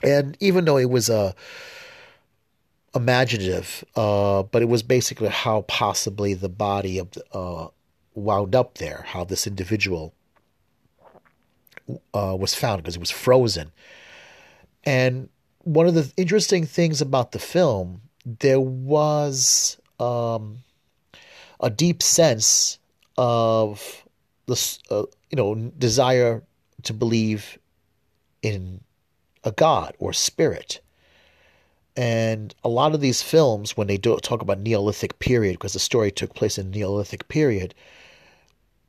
And 0.03 0.37
even 0.41 0.65
though 0.65 0.79
it 0.79 0.91
was 0.91 1.09
a 1.09 1.15
uh, 1.15 1.33
imaginative, 2.95 3.85
uh, 3.95 4.43
but 4.45 4.63
it 4.63 4.69
was 4.69 4.83
basically 4.83 5.29
how 5.29 5.63
possibly 5.63 6.35
the 6.35 6.49
body 6.49 6.99
of 6.99 7.11
the, 7.13 7.25
uh, 7.33 7.69
wound 8.15 8.55
up 8.55 8.79
there, 8.79 9.05
how 9.09 9.25
this 9.25 9.47
individual 9.47 10.15
uh, 12.15 12.37
was 12.39 12.55
found 12.55 12.83
because 12.83 12.97
it 12.97 13.01
was 13.01 13.11
frozen. 13.11 13.71
And 14.87 15.29
one 15.65 15.89
of 15.89 15.95
the 15.95 16.11
interesting 16.17 16.65
things 16.65 17.01
about 17.01 17.33
the 17.33 17.41
film, 17.41 18.01
there 18.25 18.61
was 18.61 19.77
um, 19.99 20.59
a 21.61 21.69
deep 21.69 22.03
sense 22.03 22.79
of 23.19 24.05
the 24.47 24.79
uh, 24.91 25.03
you 25.31 25.37
know 25.37 25.73
desire 25.77 26.45
to 26.85 26.93
believe 26.93 27.59
in 28.43 28.81
a 29.43 29.51
god 29.51 29.95
or 29.99 30.13
spirit. 30.13 30.81
And 31.97 32.55
a 32.63 32.69
lot 32.69 32.95
of 32.95 33.01
these 33.01 33.23
films, 33.23 33.77
when 33.77 33.87
they 33.87 33.97
do 33.97 34.17
talk 34.19 34.43
about 34.43 34.61
Neolithic 34.61 35.19
period, 35.19 35.55
because 35.55 35.73
the 35.73 35.79
story 35.79 36.11
took 36.13 36.35
place 36.35 36.59
in 36.59 36.71
Neolithic 36.71 37.27
period, 37.27 37.75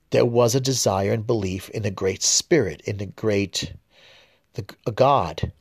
there 0.10 0.26
was 0.26 0.54
a 0.54 0.60
desire 0.60 1.14
and 1.14 1.26
belief 1.26 1.70
in 1.70 1.86
a 1.86 1.92
great 1.92 2.22
spirit, 2.22 2.82
in 2.82 3.00
a 3.02 3.06
great 3.06 3.74
the, 4.54 4.66
a 4.86 4.92
god 4.92 5.52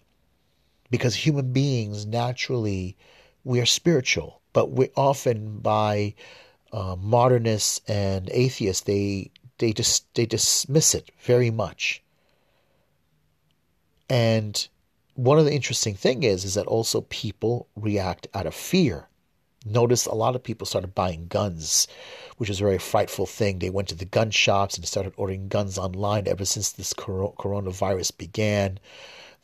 because 0.96 1.14
human 1.14 1.52
beings 1.52 2.06
naturally 2.06 2.96
we 3.44 3.60
are 3.60 3.66
spiritual, 3.66 4.40
but 4.52 4.72
we 4.72 4.88
often 4.96 5.58
by 5.58 6.14
uh, 6.72 6.96
modernists 6.98 7.80
and 7.86 8.28
atheists 8.32 8.82
they 8.82 9.30
they 9.58 9.72
just 9.72 10.12
they 10.14 10.26
dismiss 10.26 10.94
it 10.94 11.10
very 11.20 11.50
much. 11.50 12.02
And 14.08 14.66
one 15.14 15.38
of 15.38 15.44
the 15.44 15.54
interesting 15.54 15.94
thing 15.94 16.22
is 16.22 16.44
is 16.44 16.54
that 16.54 16.66
also 16.66 17.02
people 17.02 17.68
react 17.76 18.26
out 18.34 18.46
of 18.46 18.54
fear. 18.54 19.08
Notice 19.64 20.06
a 20.06 20.14
lot 20.14 20.36
of 20.36 20.42
people 20.44 20.66
started 20.66 20.94
buying 20.94 21.26
guns, 21.26 21.88
which 22.36 22.50
is 22.50 22.60
a 22.60 22.64
very 22.64 22.78
frightful 22.78 23.26
thing. 23.26 23.58
They 23.58 23.70
went 23.70 23.88
to 23.88 23.96
the 23.96 24.04
gun 24.04 24.30
shops 24.30 24.76
and 24.76 24.86
started 24.86 25.12
ordering 25.16 25.48
guns 25.48 25.76
online 25.76 26.28
ever 26.28 26.44
since 26.44 26.70
this 26.72 26.94
coronavirus 26.94 28.16
began. 28.16 28.78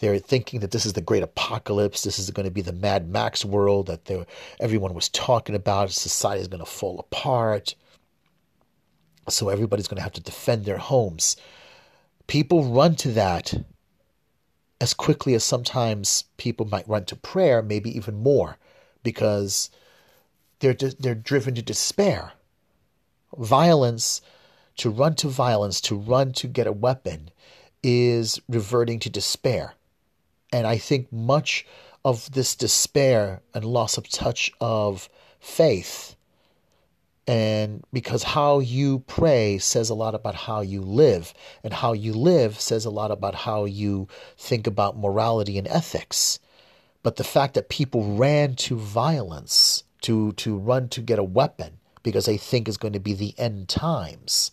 They're 0.03 0.18
thinking 0.18 0.59
that 0.61 0.72
this 0.72 0.84
is 0.84 0.94
the 0.94 1.00
great 1.00 1.22
apocalypse. 1.22 2.03
This 2.03 2.18
is 2.18 2.32
going 2.32 2.42
to 2.44 2.50
be 2.50 2.61
the 2.61 2.72
Mad 2.72 3.09
Max 3.09 3.44
world 3.44 3.86
that 3.86 4.26
everyone 4.59 4.94
was 4.94 5.09
talking 5.09 5.55
about. 5.55 5.92
Society 5.92 6.40
is 6.40 6.48
going 6.48 6.59
to 6.59 6.68
fall 6.68 6.98
apart. 6.98 7.76
So 9.28 9.48
everybody's 9.48 9.86
going 9.86 9.98
to 9.98 10.03
have 10.03 10.11
to 10.14 10.20
defend 10.20 10.64
their 10.64 10.78
homes. 10.78 11.36
people 12.26 12.64
run 12.64 12.94
to 12.96 13.12
that 13.12 13.55
as 14.80 14.94
quickly 14.94 15.34
as 15.34 15.44
sometimes 15.44 16.24
people 16.38 16.66
might 16.66 16.88
run 16.88 17.05
to 17.05 17.14
prayer, 17.14 17.62
maybe 17.62 17.94
even 17.96 18.14
more, 18.16 18.57
because 19.03 19.70
they're 20.61 20.72
they're 20.72 21.14
driven 21.14 21.55
to 21.55 21.62
despair. 21.62 22.32
Violence, 23.36 24.20
to 24.76 24.90
run 24.90 25.14
to 25.16 25.28
violence, 25.28 25.80
to 25.82 25.94
run 25.94 26.32
to 26.32 26.46
get 26.46 26.66
a 26.66 26.72
weapon, 26.72 27.30
is 27.82 28.40
reverting 28.48 28.98
to 29.00 29.11
despair, 29.11 29.74
and 30.53 30.66
I 30.66 30.78
think 30.78 31.12
much 31.12 31.66
of 32.05 32.30
this 32.32 32.55
despair 32.55 33.42
and 33.55 33.64
loss 33.64 33.96
of 33.96 34.09
touch 34.09 34.50
of 34.61 35.09
faith 35.40 36.16
and 37.26 37.84
because 37.92 38.22
how 38.22 38.59
you 38.59 39.00
pray 39.00 39.59
says 39.59 39.90
a 39.90 39.94
lot 39.94 40.14
about 40.14 40.34
how 40.34 40.61
you 40.61 40.80
live, 40.80 41.32
and 41.62 41.72
how 41.72 41.92
you 41.92 42.12
live 42.12 42.59
says 42.59 42.84
a 42.84 42.90
lot 42.90 43.11
about 43.11 43.34
how 43.34 43.64
you 43.64 44.09
think 44.36 44.66
about 44.66 44.98
morality 44.98 45.57
and 45.57 45.68
ethics. 45.68 46.40
But 47.03 47.16
the 47.16 47.24
fact 47.24 47.55
that 47.55 47.68
people 47.68 48.16
ran 48.16 48.55
to 48.57 48.76
violence, 48.76 49.84
to, 50.03 50.32
to 50.32 50.57
run 50.57 50.88
to 50.90 51.00
get 51.00 51.18
a 51.18 51.24
weapon, 51.24 51.78
because 52.03 52.26
they 52.26 52.36
think 52.36 52.68
is 52.68 52.76
going 52.76 52.92
to 52.92 53.00
be 53.00 53.14
the 53.14 53.34
end 53.38 53.68
times, 53.68 54.50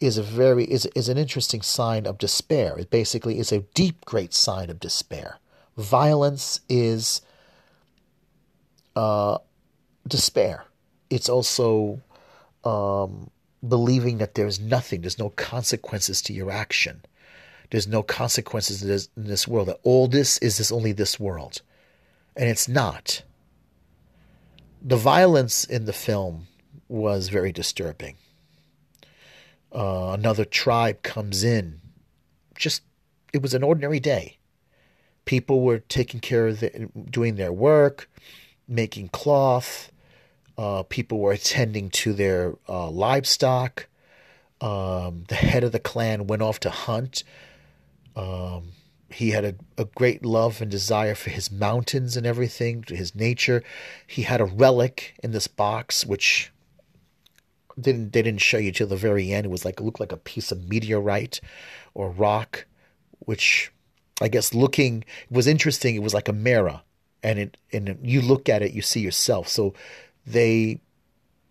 is 0.00 0.18
a 0.18 0.22
very 0.22 0.64
is, 0.64 0.86
is 0.94 1.08
an 1.08 1.18
interesting 1.18 1.62
sign 1.62 2.06
of 2.06 2.18
despair. 2.18 2.78
It 2.78 2.90
basically 2.90 3.38
is 3.38 3.52
a 3.52 3.60
deep, 3.74 4.04
great 4.04 4.32
sign 4.34 4.70
of 4.70 4.80
despair. 4.80 5.38
Violence 5.76 6.60
is 6.68 7.20
uh, 8.96 9.38
despair 10.06 10.64
it's 11.10 11.28
also 11.28 12.00
um, 12.64 13.30
believing 13.66 14.18
that 14.18 14.34
there's 14.34 14.60
nothing, 14.60 15.02
there's 15.02 15.18
no 15.18 15.30
consequences 15.30 16.22
to 16.22 16.32
your 16.32 16.50
action. 16.50 17.02
There's 17.70 17.88
no 17.88 18.02
consequences 18.02 18.82
in 18.82 18.88
this, 18.88 19.08
in 19.16 19.24
this 19.24 19.46
world. 19.46 19.68
That 19.68 19.80
all 19.82 20.08
this 20.08 20.38
is 20.38 20.58
this 20.58 20.72
only 20.72 20.92
this 20.92 21.20
world, 21.20 21.60
and 22.36 22.48
it's 22.48 22.68
not. 22.68 23.22
The 24.82 24.96
violence 24.96 25.64
in 25.64 25.84
the 25.84 25.92
film 25.92 26.46
was 26.88 27.28
very 27.28 27.52
disturbing. 27.52 28.16
Uh, 29.72 30.12
another 30.12 30.44
tribe 30.44 31.02
comes 31.02 31.44
in. 31.44 31.80
Just 32.56 32.82
it 33.32 33.42
was 33.42 33.54
an 33.54 33.62
ordinary 33.62 34.00
day. 34.00 34.38
People 35.24 35.62
were 35.62 35.78
taking 35.78 36.20
care 36.20 36.48
of 36.48 36.60
the, 36.60 36.88
doing 37.10 37.36
their 37.36 37.52
work, 37.52 38.10
making 38.66 39.08
cloth, 39.08 39.92
uh, 40.60 40.82
people 40.82 41.18
were 41.18 41.32
attending 41.40 41.88
to 41.90 42.12
their 42.12 42.54
uh, 42.68 42.90
livestock. 42.90 43.86
Um, 44.60 45.24
the 45.28 45.36
head 45.36 45.64
of 45.64 45.72
the 45.72 45.78
clan 45.78 46.26
went 46.26 46.42
off 46.42 46.60
to 46.60 46.70
hunt. 46.70 47.24
Um, 48.14 48.72
he 49.10 49.30
had 49.30 49.44
a, 49.44 49.54
a, 49.78 49.86
great 49.86 50.24
love 50.24 50.60
and 50.60 50.70
desire 50.70 51.14
for 51.14 51.30
his 51.30 51.50
mountains 51.50 52.16
and 52.16 52.26
everything, 52.26 52.84
his 52.86 53.14
nature. 53.14 53.62
He 54.06 54.22
had 54.22 54.40
a 54.40 54.44
relic 54.44 55.14
in 55.22 55.32
this 55.32 55.48
box, 55.48 56.04
which 56.04 56.52
didn't 57.82 58.12
they 58.12 58.22
didn't 58.22 58.40
show 58.40 58.58
you 58.58 58.72
till 58.72 58.86
the 58.86 58.96
very 58.96 59.32
end. 59.32 59.46
It 59.46 59.50
was 59.50 59.64
like 59.64 59.80
it 59.80 59.84
looked 59.84 60.00
like 60.00 60.12
a 60.12 60.16
piece 60.16 60.52
of 60.52 60.68
meteorite 60.68 61.40
or 61.94 62.10
rock, 62.10 62.66
which 63.20 63.72
I 64.20 64.28
guess 64.28 64.54
looking 64.54 65.04
was 65.30 65.46
interesting. 65.46 65.94
It 65.94 66.02
was 66.02 66.14
like 66.14 66.28
a 66.28 66.32
mirror, 66.32 66.82
and 67.22 67.38
it 67.38 67.56
and 67.72 67.98
you 68.02 68.20
look 68.20 68.48
at 68.48 68.62
it, 68.62 68.72
you 68.72 68.82
see 68.82 69.00
yourself. 69.00 69.48
So 69.48 69.74
they, 70.26 70.80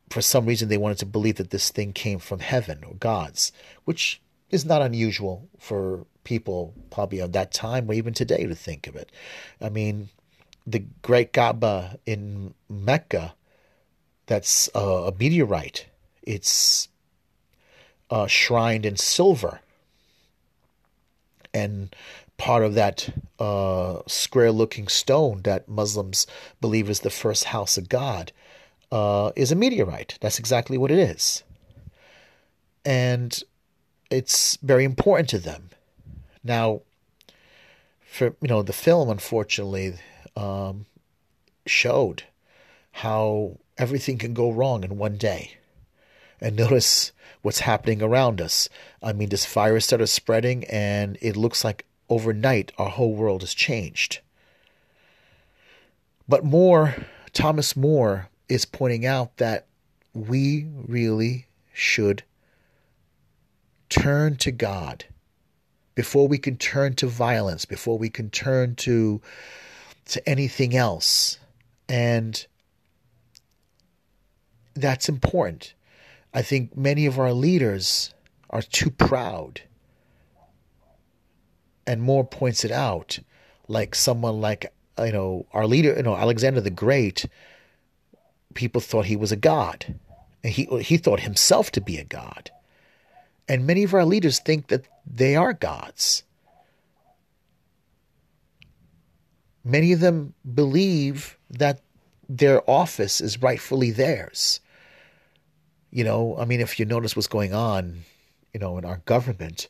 for 0.09 0.21
some 0.21 0.45
reason, 0.45 0.69
they 0.69 0.77
wanted 0.77 0.99
to 0.99 1.05
believe 1.05 1.35
that 1.35 1.49
this 1.49 1.69
thing 1.69 1.93
came 1.93 2.19
from 2.19 2.39
heaven 2.39 2.83
or 2.85 2.95
gods, 2.95 3.51
which 3.85 4.21
is 4.51 4.65
not 4.65 4.81
unusual 4.81 5.47
for 5.59 6.05
people 6.23 6.73
probably 6.89 7.19
of 7.19 7.31
that 7.33 7.51
time 7.51 7.89
or 7.89 7.93
even 7.93 8.13
today 8.13 8.45
to 8.45 8.55
think 8.55 8.87
of 8.87 8.95
it. 8.95 9.11
I 9.61 9.69
mean, 9.69 10.09
the 10.65 10.85
Great 11.01 11.33
Kaaba 11.33 11.97
in 12.05 12.53
Mecca, 12.69 13.33
that's 14.27 14.69
a, 14.75 14.79
a 14.79 15.13
meteorite. 15.17 15.87
It's 16.29 16.89
uh, 18.11 18.27
shrined 18.27 18.85
in 18.85 18.97
silver. 18.97 19.61
And 21.55 21.95
part 22.37 22.63
of 22.63 22.75
that 22.75 23.09
uh, 23.39 24.01
square 24.05 24.51
looking 24.51 24.87
stone 24.87 25.41
that 25.41 25.67
Muslims 25.67 26.27
believe 26.61 26.87
is 26.87 26.99
the 26.99 27.09
first 27.09 27.45
house 27.45 27.79
of 27.79 27.89
God 27.89 28.31
uh, 28.91 29.31
is 29.35 29.51
a 29.51 29.55
meteorite. 29.55 30.19
That's 30.21 30.37
exactly 30.37 30.77
what 30.77 30.91
it 30.91 30.99
is. 30.99 31.41
And 32.85 33.41
it's 34.11 34.55
very 34.57 34.83
important 34.83 35.29
to 35.29 35.39
them. 35.39 35.71
Now, 36.43 36.81
for 38.05 38.35
you 38.39 38.49
know, 38.49 38.61
the 38.61 38.71
film 38.71 39.09
unfortunately 39.09 39.95
um, 40.35 40.85
showed 41.65 42.21
how 42.91 43.57
everything 43.79 44.19
can 44.19 44.35
go 44.35 44.51
wrong 44.51 44.83
in 44.83 44.99
one 44.99 45.17
day. 45.17 45.58
And 46.41 46.55
notice 46.55 47.11
what's 47.41 47.59
happening 47.59 48.01
around 48.01 48.41
us. 48.41 48.69
I 49.01 49.13
mean, 49.13 49.29
this 49.29 49.45
virus 49.45 49.85
started 49.85 50.07
spreading, 50.07 50.63
and 50.65 51.17
it 51.21 51.35
looks 51.35 51.63
like 51.63 51.85
overnight 52.09 52.71
our 52.77 52.89
whole 52.89 53.13
world 53.13 53.41
has 53.41 53.53
changed. 53.53 54.19
But 56.27 56.43
more, 56.43 56.95
Thomas 57.33 57.75
More 57.75 58.29
is 58.47 58.65
pointing 58.65 59.05
out 59.05 59.37
that 59.37 59.67
we 60.13 60.67
really 60.87 61.47
should 61.73 62.23
turn 63.89 64.35
to 64.37 64.51
God 64.51 65.05
before 65.95 66.27
we 66.27 66.37
can 66.37 66.57
turn 66.57 66.93
to 66.95 67.07
violence, 67.07 67.65
before 67.65 67.97
we 67.97 68.09
can 68.09 68.29
turn 68.29 68.75
to 68.75 69.21
to 70.05 70.29
anything 70.29 70.75
else. 70.75 71.37
And 71.87 72.45
that's 74.73 75.09
important. 75.09 75.73
I 76.33 76.41
think 76.41 76.77
many 76.77 77.05
of 77.05 77.19
our 77.19 77.33
leaders 77.33 78.13
are 78.49 78.61
too 78.61 78.91
proud. 78.91 79.61
And 81.87 82.01
more 82.01 82.23
points 82.23 82.63
it 82.63 82.71
out, 82.71 83.19
like 83.67 83.95
someone 83.95 84.41
like 84.41 84.71
you 84.99 85.11
know 85.11 85.47
our 85.53 85.65
leader, 85.65 85.93
you 85.95 86.03
know 86.03 86.15
Alexander 86.15 86.61
the 86.61 86.69
Great 86.69 87.25
people 88.53 88.81
thought 88.81 89.05
he 89.05 89.15
was 89.15 89.31
a 89.31 89.37
god. 89.37 89.95
And 90.43 90.53
he, 90.53 90.65
he 90.81 90.97
thought 90.97 91.21
himself 91.21 91.71
to 91.71 91.81
be 91.81 91.97
a 91.97 92.03
god. 92.03 92.51
And 93.47 93.65
many 93.65 93.83
of 93.83 93.93
our 93.93 94.05
leaders 94.05 94.39
think 94.39 94.67
that 94.67 94.87
they 95.05 95.35
are 95.35 95.53
gods. 95.53 96.23
Many 99.63 99.91
of 99.91 99.99
them 99.99 100.33
believe 100.53 101.37
that 101.49 101.81
their 102.27 102.67
office 102.69 103.19
is 103.19 103.41
rightfully 103.41 103.91
theirs. 103.91 104.61
You 105.91 106.03
know, 106.03 106.37
I 106.37 106.45
mean, 106.45 106.61
if 106.61 106.79
you 106.79 106.85
notice 106.85 107.15
what's 107.15 107.27
going 107.27 107.53
on, 107.53 108.03
you 108.53 108.59
know, 108.59 108.77
in 108.77 108.85
our 108.85 109.01
government, 109.05 109.67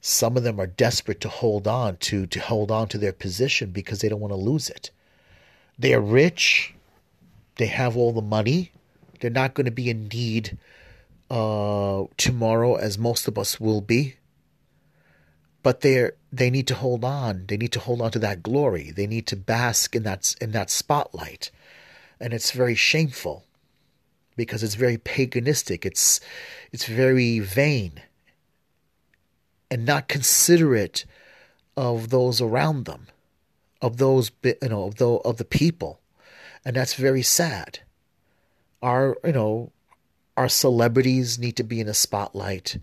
some 0.00 0.36
of 0.36 0.42
them 0.42 0.60
are 0.60 0.66
desperate 0.66 1.20
to 1.20 1.28
hold 1.28 1.66
on 1.66 1.96
to 1.98 2.26
to 2.26 2.40
hold 2.40 2.70
on 2.70 2.88
to 2.88 2.98
their 2.98 3.12
position 3.12 3.70
because 3.70 4.00
they 4.00 4.08
don't 4.08 4.20
want 4.20 4.32
to 4.32 4.36
lose 4.36 4.70
it. 4.70 4.90
They 5.78 5.92
are 5.94 6.00
rich, 6.00 6.74
they 7.56 7.66
have 7.66 7.96
all 7.96 8.12
the 8.12 8.22
money. 8.22 8.72
They're 9.20 9.30
not 9.30 9.54
going 9.54 9.66
to 9.66 9.70
be 9.70 9.90
in 9.90 10.08
need 10.08 10.56
uh, 11.30 12.04
tomorrow, 12.16 12.76
as 12.76 12.96
most 12.96 13.28
of 13.28 13.38
us 13.38 13.60
will 13.60 13.82
be. 13.82 14.16
But 15.62 15.82
they're 15.82 16.14
they 16.32 16.48
need 16.48 16.66
to 16.68 16.74
hold 16.74 17.04
on. 17.04 17.44
They 17.46 17.56
need 17.56 17.72
to 17.72 17.80
hold 17.80 18.00
on 18.00 18.12
to 18.12 18.18
that 18.20 18.42
glory. 18.42 18.92
They 18.92 19.06
need 19.06 19.26
to 19.26 19.36
bask 19.36 19.94
in 19.94 20.04
that 20.04 20.34
in 20.40 20.52
that 20.52 20.70
spotlight, 20.70 21.50
and 22.18 22.32
it's 22.32 22.52
very 22.52 22.74
shameful 22.74 23.44
because 24.44 24.62
it's 24.62 24.74
very 24.74 24.98
paganistic. 24.98 25.84
It's 25.84 26.20
it's 26.72 26.86
very 26.86 27.38
vain 27.38 28.00
and 29.70 29.86
not 29.86 30.08
considerate 30.08 31.04
of 31.76 32.10
those 32.10 32.40
around 32.40 32.84
them, 32.84 33.06
of 33.80 33.96
those 33.98 34.30
you 34.42 34.56
know 34.62 34.84
of 34.84 34.96
the 34.96 35.08
of 35.08 35.36
the 35.36 35.44
people 35.44 36.00
and 36.64 36.76
that's 36.76 36.94
very 36.94 37.22
sad. 37.22 37.80
Our 38.82 39.16
you 39.24 39.32
know 39.32 39.72
our 40.36 40.48
celebrities 40.48 41.38
need 41.38 41.56
to 41.56 41.64
be 41.64 41.80
in 41.80 41.88
a 41.88 41.94
spotlight. 41.94 42.78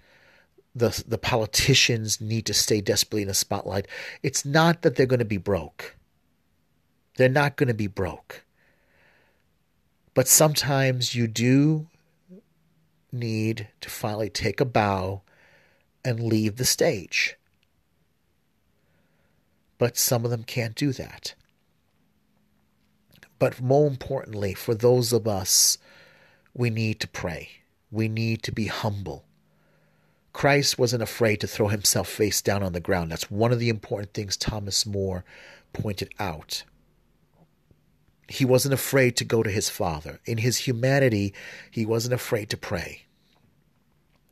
The 0.75 1.03
the 1.07 1.17
politicians 1.17 2.21
need 2.21 2.45
to 2.47 2.53
stay 2.53 2.81
desperately 2.81 3.23
in 3.23 3.27
the 3.27 3.33
spotlight. 3.33 3.87
It's 4.23 4.45
not 4.45 4.81
that 4.81 4.95
they're 4.95 5.05
going 5.05 5.19
to 5.19 5.25
be 5.25 5.37
broke. 5.37 5.95
They're 7.17 7.29
not 7.29 7.55
going 7.55 7.67
to 7.67 7.73
be 7.73 7.87
broke. 7.87 8.43
But 10.17 10.27
sometimes 10.27 11.13
you 11.13 11.27
do 11.27 11.89
need 13.11 13.67
to 13.81 13.89
finally 13.91 14.31
take 14.31 14.59
a 14.59 14.65
bow 14.65 15.21
and 16.03 16.23
leave 16.23 16.55
the 16.55 16.65
stage. 16.65 17.35
But 19.77 19.95
some 19.95 20.25
of 20.25 20.31
them 20.31 20.43
can't 20.43 20.73
do 20.73 20.91
that. 20.93 21.35
But 23.37 23.61
more 23.61 23.85
importantly, 23.85 24.55
for 24.55 24.73
those 24.73 25.13
of 25.13 25.27
us, 25.27 25.77
we 26.51 26.71
need 26.71 26.99
to 27.01 27.07
pray. 27.07 27.49
We 27.91 28.07
need 28.07 28.41
to 28.41 28.51
be 28.51 28.65
humble. 28.65 29.23
Christ 30.33 30.79
wasn't 30.79 31.03
afraid 31.03 31.41
to 31.41 31.47
throw 31.47 31.67
himself 31.67 32.09
face 32.09 32.41
down 32.41 32.63
on 32.63 32.73
the 32.73 32.79
ground. 32.79 33.11
That's 33.11 33.29
one 33.29 33.51
of 33.51 33.59
the 33.59 33.69
important 33.69 34.15
things 34.15 34.35
Thomas 34.35 34.83
More 34.83 35.23
pointed 35.73 36.11
out. 36.17 36.63
He 38.27 38.45
wasn't 38.45 38.73
afraid 38.73 39.15
to 39.17 39.25
go 39.25 39.41
to 39.41 39.49
his 39.49 39.69
Father. 39.69 40.19
In 40.25 40.39
his 40.39 40.57
humanity, 40.57 41.33
he 41.71 41.85
wasn't 41.85 42.13
afraid 42.13 42.49
to 42.49 42.57
pray. 42.57 43.05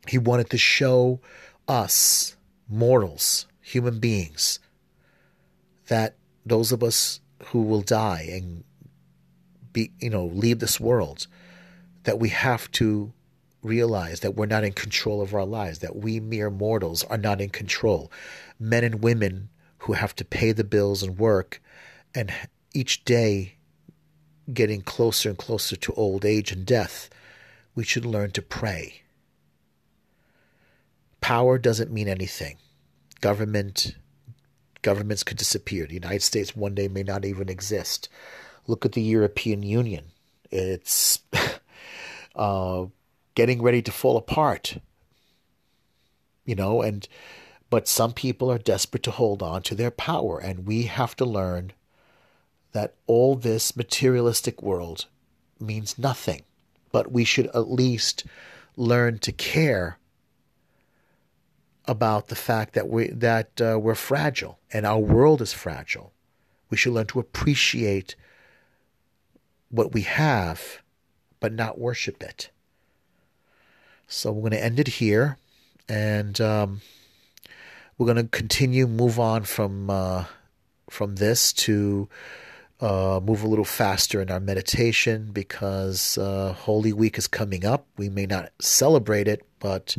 He 0.06 0.18
wanted 0.18 0.50
to 0.50 0.58
show 0.58 1.20
us, 1.66 2.36
mortals, 2.68 3.46
human 3.60 3.98
beings, 3.98 4.60
that 5.88 6.14
those 6.44 6.72
of 6.72 6.82
us 6.82 7.20
who 7.46 7.62
will 7.62 7.80
die 7.80 8.28
and 8.30 8.64
be, 9.72 9.90
you 9.98 10.10
know, 10.10 10.26
leave 10.26 10.58
this 10.58 10.78
world, 10.78 11.26
that 12.04 12.18
we 12.18 12.28
have 12.28 12.70
to 12.72 13.12
realize 13.62 14.20
that 14.20 14.36
we're 14.36 14.46
not 14.46 14.62
in 14.62 14.72
control 14.72 15.20
of 15.20 15.34
our 15.34 15.44
lives, 15.44 15.80
that 15.80 15.96
we 15.96 16.20
mere 16.20 16.50
mortals 16.50 17.02
are 17.04 17.18
not 17.18 17.40
in 17.40 17.48
control. 17.48 18.12
Men 18.60 18.84
and 18.84 19.02
women 19.02 19.48
who 19.78 19.94
have 19.94 20.14
to 20.16 20.24
pay 20.24 20.52
the 20.52 20.64
bills 20.64 21.02
and 21.02 21.18
work, 21.18 21.60
and 22.14 22.32
each 22.72 23.04
day 23.04 23.55
getting 24.52 24.82
closer 24.82 25.28
and 25.28 25.38
closer 25.38 25.76
to 25.76 25.92
old 25.94 26.24
age 26.24 26.52
and 26.52 26.64
death, 26.64 27.10
we 27.74 27.84
should 27.84 28.06
learn 28.06 28.30
to 28.32 28.42
pray. 28.42 29.02
Power 31.20 31.58
doesn't 31.58 31.92
mean 31.92 32.08
anything. 32.08 32.56
Government 33.20 33.96
governments 34.82 35.24
could 35.24 35.36
disappear. 35.36 35.86
The 35.86 35.94
United 35.94 36.22
States 36.22 36.54
one 36.54 36.74
day 36.74 36.86
may 36.86 37.02
not 37.02 37.24
even 37.24 37.48
exist. 37.48 38.08
Look 38.68 38.84
at 38.84 38.92
the 38.92 39.02
European 39.02 39.64
Union. 39.64 40.12
It's 40.52 41.18
uh, 42.36 42.86
getting 43.34 43.62
ready 43.62 43.82
to 43.82 43.90
fall 43.90 44.16
apart. 44.16 44.78
You 46.44 46.54
know, 46.54 46.82
and 46.82 47.08
but 47.68 47.88
some 47.88 48.12
people 48.12 48.50
are 48.52 48.58
desperate 48.58 49.02
to 49.02 49.10
hold 49.10 49.42
on 49.42 49.62
to 49.62 49.74
their 49.74 49.90
power, 49.90 50.38
and 50.38 50.66
we 50.66 50.84
have 50.84 51.16
to 51.16 51.24
learn 51.24 51.72
that 52.76 52.92
all 53.06 53.36
this 53.36 53.74
materialistic 53.74 54.62
world 54.62 55.06
means 55.58 55.98
nothing. 55.98 56.42
But 56.92 57.10
we 57.10 57.24
should 57.24 57.46
at 57.46 57.70
least 57.70 58.26
learn 58.76 59.18
to 59.20 59.32
care 59.32 59.98
about 61.86 62.28
the 62.28 62.34
fact 62.34 62.74
that 62.74 62.86
we 62.86 63.08
that 63.08 63.60
uh, 63.62 63.78
we're 63.78 63.94
fragile 63.94 64.58
and 64.70 64.84
our 64.84 64.98
world 64.98 65.40
is 65.40 65.54
fragile. 65.54 66.12
We 66.68 66.76
should 66.76 66.92
learn 66.92 67.06
to 67.06 67.18
appreciate 67.18 68.14
what 69.70 69.94
we 69.94 70.02
have, 70.02 70.82
but 71.40 71.54
not 71.54 71.78
worship 71.78 72.22
it. 72.22 72.50
So 74.06 74.32
we're 74.32 74.42
going 74.42 74.52
to 74.52 74.64
end 74.64 74.78
it 74.78 74.88
here, 74.88 75.38
and 75.88 76.38
um, 76.42 76.82
we're 77.96 78.12
going 78.12 78.22
to 78.22 78.28
continue 78.28 78.86
move 78.86 79.18
on 79.18 79.44
from 79.44 79.88
uh, 79.88 80.24
from 80.90 81.16
this 81.16 81.54
to 81.54 82.08
uh, 82.80 83.20
move 83.22 83.42
a 83.42 83.48
little 83.48 83.64
faster 83.64 84.20
in 84.20 84.30
our 84.30 84.40
meditation 84.40 85.30
because 85.32 86.18
uh, 86.18 86.52
Holy 86.52 86.92
Week 86.92 87.16
is 87.16 87.26
coming 87.26 87.64
up. 87.64 87.86
We 87.96 88.08
may 88.08 88.26
not 88.26 88.52
celebrate 88.60 89.28
it, 89.28 89.46
but 89.60 89.96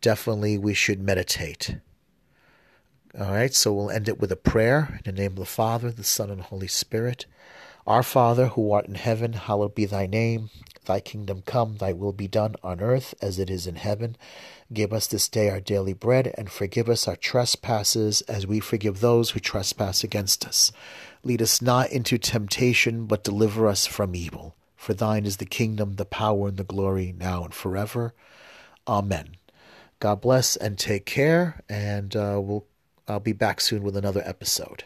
definitely 0.00 0.58
we 0.58 0.74
should 0.74 1.00
meditate. 1.00 1.76
All 3.18 3.32
right, 3.32 3.54
so 3.54 3.72
we'll 3.72 3.90
end 3.90 4.08
it 4.08 4.20
with 4.20 4.30
a 4.30 4.36
prayer 4.36 5.00
in 5.04 5.14
the 5.14 5.22
name 5.22 5.32
of 5.32 5.38
the 5.38 5.44
Father, 5.46 5.90
the 5.90 6.04
Son, 6.04 6.30
and 6.30 6.40
the 6.40 6.44
Holy 6.44 6.68
Spirit. 6.68 7.26
Our 7.86 8.02
Father, 8.02 8.48
who 8.48 8.70
art 8.70 8.86
in 8.86 8.96
heaven, 8.96 9.32
hallowed 9.32 9.74
be 9.74 9.86
thy 9.86 10.06
name. 10.06 10.50
Thy 10.84 11.00
kingdom 11.00 11.42
come, 11.46 11.78
thy 11.78 11.92
will 11.92 12.12
be 12.12 12.28
done 12.28 12.54
on 12.62 12.80
earth 12.80 13.14
as 13.22 13.38
it 13.38 13.48
is 13.48 13.66
in 13.66 13.76
heaven. 13.76 14.16
Give 14.72 14.92
us 14.92 15.06
this 15.06 15.28
day 15.28 15.48
our 15.48 15.60
daily 15.60 15.94
bread, 15.94 16.34
and 16.36 16.50
forgive 16.50 16.88
us 16.88 17.08
our 17.08 17.16
trespasses 17.16 18.20
as 18.22 18.46
we 18.46 18.60
forgive 18.60 19.00
those 19.00 19.30
who 19.30 19.40
trespass 19.40 20.04
against 20.04 20.46
us. 20.46 20.70
Lead 21.22 21.42
us 21.42 21.60
not 21.60 21.90
into 21.90 22.18
temptation, 22.18 23.06
but 23.06 23.24
deliver 23.24 23.66
us 23.66 23.86
from 23.86 24.14
evil. 24.14 24.56
For 24.76 24.94
thine 24.94 25.26
is 25.26 25.38
the 25.38 25.46
kingdom, 25.46 25.96
the 25.96 26.04
power, 26.04 26.48
and 26.48 26.56
the 26.56 26.64
glory, 26.64 27.12
now 27.16 27.44
and 27.44 27.52
forever. 27.52 28.14
Amen. 28.86 29.36
God 30.00 30.20
bless 30.20 30.54
and 30.56 30.78
take 30.78 31.04
care, 31.04 31.62
and 31.68 32.14
uh, 32.14 32.40
we'll 32.42 32.66
I'll 33.08 33.20
be 33.20 33.32
back 33.32 33.60
soon 33.60 33.82
with 33.82 33.96
another 33.96 34.22
episode. 34.24 34.84